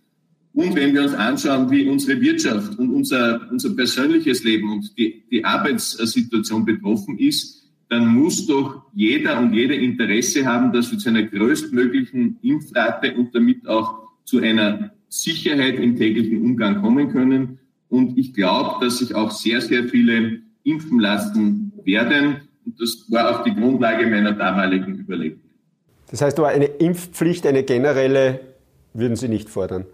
Und 0.59 0.75
wenn 0.75 0.93
wir 0.93 1.03
uns 1.03 1.13
anschauen, 1.13 1.71
wie 1.71 1.87
unsere 1.87 2.19
Wirtschaft 2.19 2.77
und 2.77 2.93
unser, 2.93 3.47
unser 3.49 3.73
persönliches 3.77 4.43
Leben 4.43 4.69
und 4.73 4.91
die, 4.97 5.23
die 5.31 5.45
Arbeitssituation 5.45 6.65
betroffen 6.65 7.17
ist, 7.17 7.63
dann 7.87 8.05
muss 8.05 8.45
doch 8.45 8.83
jeder 8.93 9.39
und 9.39 9.53
jede 9.53 9.75
Interesse 9.75 10.45
haben, 10.45 10.73
dass 10.73 10.91
wir 10.91 10.99
zu 10.99 11.07
einer 11.07 11.23
größtmöglichen 11.23 12.39
Impfrate 12.41 13.15
und 13.15 13.33
damit 13.33 13.65
auch 13.69 13.99
zu 14.25 14.39
einer 14.39 14.91
Sicherheit 15.07 15.79
im 15.79 15.95
täglichen 15.95 16.41
Umgang 16.41 16.81
kommen 16.81 17.09
können. 17.09 17.59
Und 17.87 18.17
ich 18.17 18.33
glaube, 18.33 18.83
dass 18.83 18.97
sich 18.97 19.15
auch 19.15 19.31
sehr, 19.31 19.61
sehr 19.61 19.85
viele 19.85 20.41
impfen 20.65 20.99
lassen 20.99 21.71
werden. 21.85 22.41
Und 22.65 22.81
das 22.81 23.05
war 23.07 23.31
auch 23.31 23.43
die 23.45 23.55
Grundlage 23.55 24.05
meiner 24.07 24.33
damaligen 24.33 24.99
Überlegungen. 24.99 25.51
Das 26.11 26.21
heißt 26.21 26.37
aber, 26.37 26.49
eine 26.49 26.65
Impfpflicht, 26.65 27.47
eine 27.47 27.63
generelle, 27.63 28.41
würden 28.93 29.15
Sie 29.15 29.29
nicht 29.29 29.49
fordern? 29.49 29.85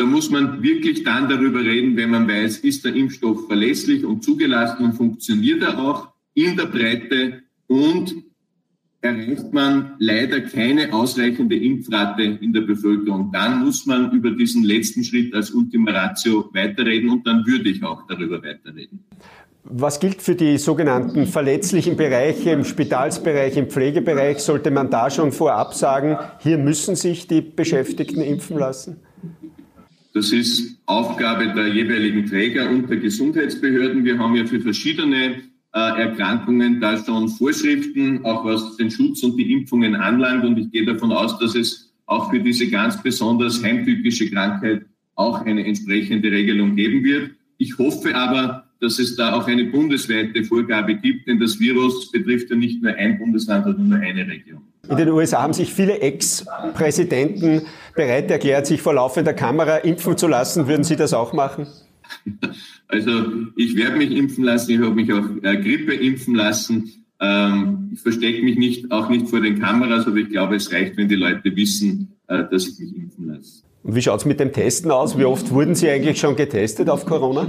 Da 0.00 0.06
muss 0.06 0.30
man 0.30 0.62
wirklich 0.62 1.04
dann 1.04 1.28
darüber 1.28 1.60
reden, 1.60 1.94
wenn 1.94 2.08
man 2.08 2.26
weiß, 2.26 2.60
ist 2.60 2.86
der 2.86 2.94
Impfstoff 2.94 3.46
verlässlich 3.48 4.02
und 4.02 4.24
zugelassen 4.24 4.82
und 4.82 4.94
funktioniert 4.94 5.60
er 5.60 5.78
auch 5.78 6.08
in 6.32 6.56
der 6.56 6.64
Breite 6.64 7.42
und 7.66 8.14
erreicht 9.02 9.52
man 9.52 9.96
leider 9.98 10.40
keine 10.40 10.94
ausreichende 10.94 11.54
Impfrate 11.56 12.22
in 12.22 12.50
der 12.54 12.62
Bevölkerung. 12.62 13.30
Dann 13.30 13.62
muss 13.62 13.84
man 13.84 14.10
über 14.12 14.30
diesen 14.30 14.64
letzten 14.64 15.04
Schritt 15.04 15.34
als 15.34 15.50
Ultima 15.50 15.90
Ratio 15.90 16.48
weiterreden 16.54 17.10
und 17.10 17.26
dann 17.26 17.46
würde 17.46 17.68
ich 17.68 17.82
auch 17.82 18.06
darüber 18.06 18.42
weiterreden. 18.42 19.04
Was 19.64 20.00
gilt 20.00 20.22
für 20.22 20.34
die 20.34 20.56
sogenannten 20.56 21.26
verletzlichen 21.26 21.98
Bereiche 21.98 22.52
im 22.52 22.64
Spitalsbereich, 22.64 23.58
im 23.58 23.68
Pflegebereich? 23.68 24.38
Sollte 24.38 24.70
man 24.70 24.88
da 24.88 25.10
schon 25.10 25.30
vorab 25.30 25.74
sagen, 25.74 26.16
hier 26.38 26.56
müssen 26.56 26.96
sich 26.96 27.26
die 27.26 27.42
Beschäftigten 27.42 28.22
impfen 28.22 28.56
lassen? 28.56 28.96
Das 30.12 30.32
ist 30.32 30.80
Aufgabe 30.86 31.52
der 31.54 31.68
jeweiligen 31.68 32.26
Träger 32.26 32.68
und 32.68 32.90
der 32.90 32.96
Gesundheitsbehörden. 32.96 34.04
Wir 34.04 34.18
haben 34.18 34.34
ja 34.34 34.44
für 34.44 34.60
verschiedene 34.60 35.42
äh, 35.72 36.00
Erkrankungen 36.02 36.80
da 36.80 37.02
schon 37.04 37.28
Vorschriften, 37.28 38.24
auch 38.24 38.44
was 38.44 38.76
den 38.76 38.90
Schutz 38.90 39.22
und 39.22 39.36
die 39.36 39.52
Impfungen 39.52 39.94
anlangt. 39.94 40.44
Und 40.44 40.58
ich 40.58 40.70
gehe 40.72 40.84
davon 40.84 41.12
aus, 41.12 41.38
dass 41.38 41.54
es 41.54 41.92
auch 42.06 42.30
für 42.30 42.40
diese 42.40 42.68
ganz 42.68 43.00
besonders 43.00 43.62
heimtückische 43.62 44.28
Krankheit 44.28 44.84
auch 45.14 45.44
eine 45.44 45.64
entsprechende 45.64 46.30
Regelung 46.30 46.74
geben 46.74 47.04
wird. 47.04 47.30
Ich 47.58 47.78
hoffe 47.78 48.16
aber, 48.16 48.64
dass 48.80 48.98
es 48.98 49.14
da 49.14 49.34
auch 49.34 49.46
eine 49.46 49.64
bundesweite 49.66 50.42
Vorgabe 50.42 50.96
gibt, 50.96 51.28
denn 51.28 51.38
das 51.38 51.60
Virus 51.60 52.10
betrifft 52.10 52.50
ja 52.50 52.56
nicht 52.56 52.82
nur 52.82 52.94
ein 52.94 53.18
Bundesland 53.18 53.66
oder 53.66 53.78
nur 53.78 53.98
eine 53.98 54.26
Region. 54.26 54.62
In 54.90 54.96
den 54.96 55.08
USA 55.10 55.42
haben 55.42 55.52
sich 55.52 55.72
viele 55.72 56.00
Ex-Präsidenten 56.00 57.62
bereit 57.94 58.30
erklärt, 58.30 58.66
sich 58.66 58.82
vor 58.82 58.94
laufender 58.94 59.32
Kamera 59.32 59.76
impfen 59.76 60.16
zu 60.16 60.26
lassen. 60.26 60.66
Würden 60.66 60.82
Sie 60.82 60.96
das 60.96 61.14
auch 61.14 61.32
machen? 61.32 61.66
Also 62.88 63.10
ich 63.56 63.76
werde 63.76 63.96
mich 63.96 64.10
impfen 64.10 64.42
lassen, 64.42 64.72
ich 64.72 64.78
habe 64.78 64.94
mich 64.94 65.12
auch 65.12 65.24
äh, 65.42 65.56
Grippe 65.58 65.94
impfen 65.94 66.34
lassen. 66.34 66.90
Ähm, 67.20 67.90
ich 67.94 68.00
verstecke 68.00 68.42
mich 68.42 68.58
nicht, 68.58 68.90
auch 68.90 69.08
nicht 69.08 69.28
vor 69.28 69.40
den 69.40 69.60
Kameras, 69.60 70.08
aber 70.08 70.16
ich 70.16 70.28
glaube, 70.28 70.56
es 70.56 70.72
reicht, 70.72 70.96
wenn 70.96 71.08
die 71.08 71.14
Leute 71.14 71.54
wissen, 71.54 72.16
äh, 72.26 72.42
dass 72.50 72.66
ich 72.66 72.80
mich 72.80 72.96
impfen 72.96 73.28
lasse. 73.28 73.62
Und 73.84 73.94
wie 73.94 74.02
schaut 74.02 74.18
es 74.18 74.26
mit 74.26 74.40
dem 74.40 74.52
Testen 74.52 74.90
aus? 74.90 75.16
Wie 75.16 75.24
oft 75.24 75.52
wurden 75.52 75.76
Sie 75.76 75.88
eigentlich 75.88 76.18
schon 76.18 76.34
getestet 76.34 76.90
auf 76.90 77.06
Corona? 77.06 77.46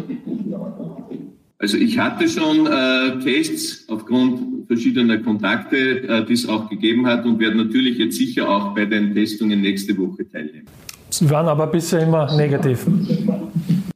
Also 1.58 1.78
ich 1.78 1.98
hatte 1.98 2.28
schon 2.28 2.68
äh, 2.68 3.20
Tests 3.24 3.90
aufgrund 3.90 4.61
verschiedener 4.72 5.18
Kontakte, 5.18 5.78
äh, 5.78 6.26
die 6.26 6.34
es 6.34 6.48
auch 6.48 6.70
gegeben 6.70 7.06
hat 7.06 7.26
und 7.26 7.40
werde 7.40 7.58
natürlich 7.58 7.98
jetzt 7.98 8.16
sicher 8.16 8.48
auch 8.48 8.74
bei 8.74 8.86
den 8.86 9.14
Testungen 9.14 9.60
nächste 9.60 9.98
Woche 9.98 10.30
teilnehmen. 10.32 10.68
Sie 11.10 11.30
waren 11.30 11.48
aber 11.48 11.68
bisher 11.68 12.00
immer 12.00 12.34
negativ. 12.38 12.86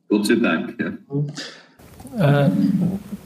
Gott 0.09 0.25
sei 0.27 0.35
Dank, 0.35 0.75
ja. 0.77 2.45
Äh, 2.45 2.49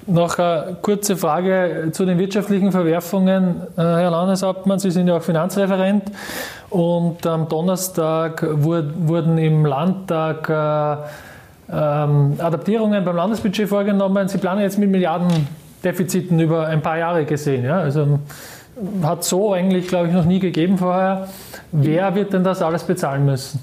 noch 0.06 0.38
eine 0.38 0.78
kurze 0.82 1.18
Frage 1.18 1.90
zu 1.92 2.06
den 2.06 2.20
wirtschaftlichen 2.20 2.72
Verwerfungen. 2.72 3.62
Äh, 3.76 3.82
Herr 3.82 4.12
Landeshauptmann, 4.12 4.78
Sie 4.78 4.92
sind 4.92 5.08
ja 5.08 5.18
auch 5.18 5.24
Finanzreferent 5.24 6.04
und 6.70 7.26
am 7.26 7.50
Donnerstag 7.50 8.46
wurden 8.64 9.40
im 9.40 9.66
Landtag 9.66 10.50
äh, 10.50 10.98
ähm, 11.72 12.36
Adaptierungen 12.38 13.04
beim 13.04 13.16
Landesbudget 13.16 13.70
vorgenommen. 13.70 14.28
Sie 14.28 14.38
planen 14.38 14.62
jetzt 14.62 14.78
mit 14.78 14.90
Milliardendefiziten 15.82 16.39
über 16.39 16.68
ein 16.68 16.82
paar 16.82 16.98
Jahre 16.98 17.26
gesehen. 17.26 17.63
Ja? 17.63 17.80
Also 17.80 18.20
hat 19.02 19.24
so 19.24 19.54
eigentlich, 19.54 19.88
glaube 19.88 20.08
ich, 20.08 20.13
noch 20.13 20.26
nie 20.26 20.39
gegeben 20.39 20.78
vorher. 20.78 21.28
Wer 21.72 22.15
wird 22.15 22.34
denn 22.34 22.44
das 22.44 22.62
alles 22.62 22.84
bezahlen 22.84 23.26
müssen? 23.26 23.60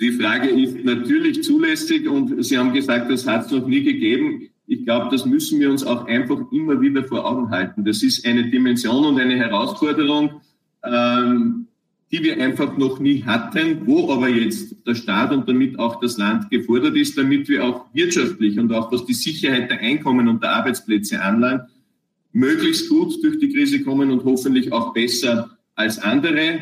Die 0.00 0.12
Frage 0.12 0.48
ist 0.48 0.84
natürlich 0.84 1.42
zulässig 1.42 2.08
und 2.08 2.44
Sie 2.44 2.56
haben 2.56 2.72
gesagt, 2.72 3.10
das 3.10 3.26
hat 3.26 3.46
es 3.46 3.52
noch 3.52 3.66
nie 3.66 3.82
gegeben. 3.82 4.48
Ich 4.66 4.84
glaube, 4.84 5.08
das 5.10 5.24
müssen 5.26 5.58
wir 5.60 5.70
uns 5.70 5.84
auch 5.84 6.06
einfach 6.06 6.38
immer 6.52 6.80
wieder 6.80 7.02
vor 7.04 7.24
Augen 7.24 7.50
halten. 7.50 7.84
Das 7.84 8.02
ist 8.02 8.26
eine 8.26 8.50
Dimension 8.50 9.04
und 9.06 9.20
eine 9.20 9.36
Herausforderung, 9.36 10.40
ähm, 10.84 11.67
die 12.10 12.22
wir 12.22 12.40
einfach 12.40 12.76
noch 12.78 13.00
nie 13.00 13.22
hatten, 13.24 13.86
wo 13.86 14.10
aber 14.10 14.28
jetzt 14.28 14.74
der 14.86 14.94
Staat 14.94 15.30
und 15.30 15.48
damit 15.48 15.78
auch 15.78 16.00
das 16.00 16.16
Land 16.16 16.50
gefordert 16.50 16.96
ist, 16.96 17.18
damit 17.18 17.48
wir 17.48 17.64
auch 17.64 17.86
wirtschaftlich 17.92 18.58
und 18.58 18.72
auch 18.72 18.90
was 18.90 19.04
die 19.04 19.14
Sicherheit 19.14 19.70
der 19.70 19.80
Einkommen 19.80 20.26
und 20.26 20.42
der 20.42 20.52
Arbeitsplätze 20.52 21.20
anlangt, 21.20 21.64
möglichst 22.32 22.88
gut 22.88 23.22
durch 23.22 23.38
die 23.38 23.52
Krise 23.52 23.82
kommen 23.82 24.10
und 24.10 24.24
hoffentlich 24.24 24.72
auch 24.72 24.94
besser 24.94 25.58
als 25.74 25.98
andere. 25.98 26.60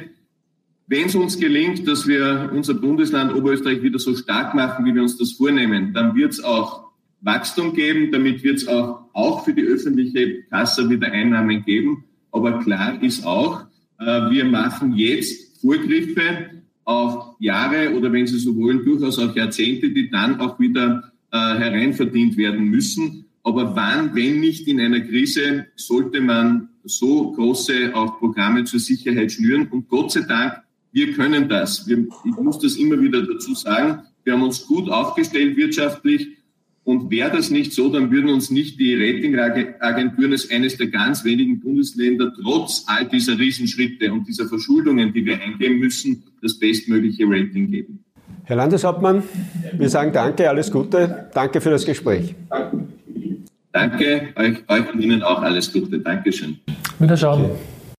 Wenn 0.89 1.07
es 1.07 1.15
uns 1.15 1.39
gelingt, 1.39 1.87
dass 1.87 2.07
wir 2.07 2.51
unser 2.53 2.75
Bundesland 2.75 3.35
Oberösterreich 3.35 3.83
wieder 3.83 3.99
so 3.99 4.15
stark 4.15 4.55
machen, 4.55 4.85
wie 4.85 4.95
wir 4.95 5.03
uns 5.03 5.17
das 5.17 5.33
vornehmen, 5.33 5.93
dann 5.93 6.15
wird 6.17 6.33
es 6.33 6.43
auch 6.43 6.87
Wachstum 7.21 7.73
geben, 7.73 8.11
damit 8.13 8.43
wird 8.43 8.59
es 8.59 8.69
auch, 8.69 9.01
auch 9.13 9.45
für 9.45 9.53
die 9.53 9.63
öffentliche 9.63 10.43
Kasse 10.45 10.89
wieder 10.89 11.11
Einnahmen 11.11 11.65
geben. 11.65 12.05
Aber 12.31 12.61
klar 12.61 13.03
ist 13.03 13.25
auch, 13.25 13.67
wir 13.99 14.45
machen 14.45 14.95
jetzt 14.95 15.61
Vorgriffe 15.61 16.51
auf 16.85 17.37
Jahre 17.41 17.95
oder 17.95 18.13
wenn 18.13 18.27
Sie 18.27 18.39
so 18.39 18.57
wollen, 18.57 18.85
durchaus 18.85 19.19
auch 19.19 19.35
Jahrzehnte, 19.35 19.91
die 19.91 20.09
dann 20.09 20.41
auch 20.41 20.59
wieder 20.61 21.13
äh, 21.33 21.37
hereinverdient 21.37 22.37
werden 22.37 22.67
müssen. 22.67 23.27
Aber 23.43 23.75
wann, 23.77 24.15
wenn 24.15 24.41
nicht 24.41 24.67
in 24.69 24.81
einer 24.81 25.01
Krise, 25.01 25.67
sollte 25.77 26.21
man 26.21 26.69
so 26.85 27.33
große 27.33 27.95
auch 27.95 28.19
Programme 28.19 28.65
zur 28.65 28.81
Sicherheit 28.81 29.33
schnüren. 29.33 29.69
Und 29.69 29.89
Gott 29.89 30.13
sei 30.13 30.23
Dank, 30.23 30.55
wir 30.93 31.13
können 31.13 31.49
das. 31.49 31.87
Wir, 31.87 31.99
ich 31.99 32.37
muss 32.41 32.59
das 32.59 32.77
immer 32.77 33.01
wieder 33.01 33.23
dazu 33.23 33.55
sagen. 33.55 34.03
Wir 34.25 34.33
haben 34.33 34.43
uns 34.43 34.67
gut 34.67 34.89
aufgestellt 34.89 35.57
wirtschaftlich. 35.57 36.29
Und 36.87 37.11
wäre 37.11 37.33
das 37.33 37.51
nicht 37.51 37.73
so, 37.73 37.93
dann 37.93 38.13
würden 38.13 38.31
uns 38.31 38.53
nicht 38.53 38.79
die 38.79 38.95
Ratingagenturen 38.95 40.31
als 40.31 40.49
eines 40.53 40.77
der 40.77 40.87
ganz 40.87 41.25
wenigen 41.25 41.59
Bundesländer 41.59 42.33
trotz 42.41 42.85
all 42.87 43.05
dieser 43.07 43.37
Riesenschritte 43.37 44.13
und 44.13 44.29
dieser 44.29 44.47
Verschuldungen, 44.47 45.13
die 45.13 45.27
wir 45.27 45.43
eingehen 45.43 45.81
müssen, 45.81 46.23
das 46.41 46.57
bestmögliche 46.57 47.25
Rating 47.27 47.73
geben. 47.73 48.05
Herr 48.45 48.55
Landeshauptmann, 48.55 49.25
wir 49.77 49.89
sagen 49.89 50.13
danke, 50.13 50.49
alles 50.49 50.71
Gute. 50.71 51.27
Danke 51.35 51.61
für 51.61 51.71
das 51.71 51.85
Gespräch. 51.85 52.37
Danke, 53.73 54.29
euch, 54.37 54.59
euch 54.69 54.95
und 54.95 55.01
Ihnen 55.01 55.25
auch 55.25 55.43
alles 55.43 55.73
Gute. 55.73 55.99
Dankeschön. 55.99 56.57
Wiederschauen. 57.01 57.47
Okay. 57.47 57.76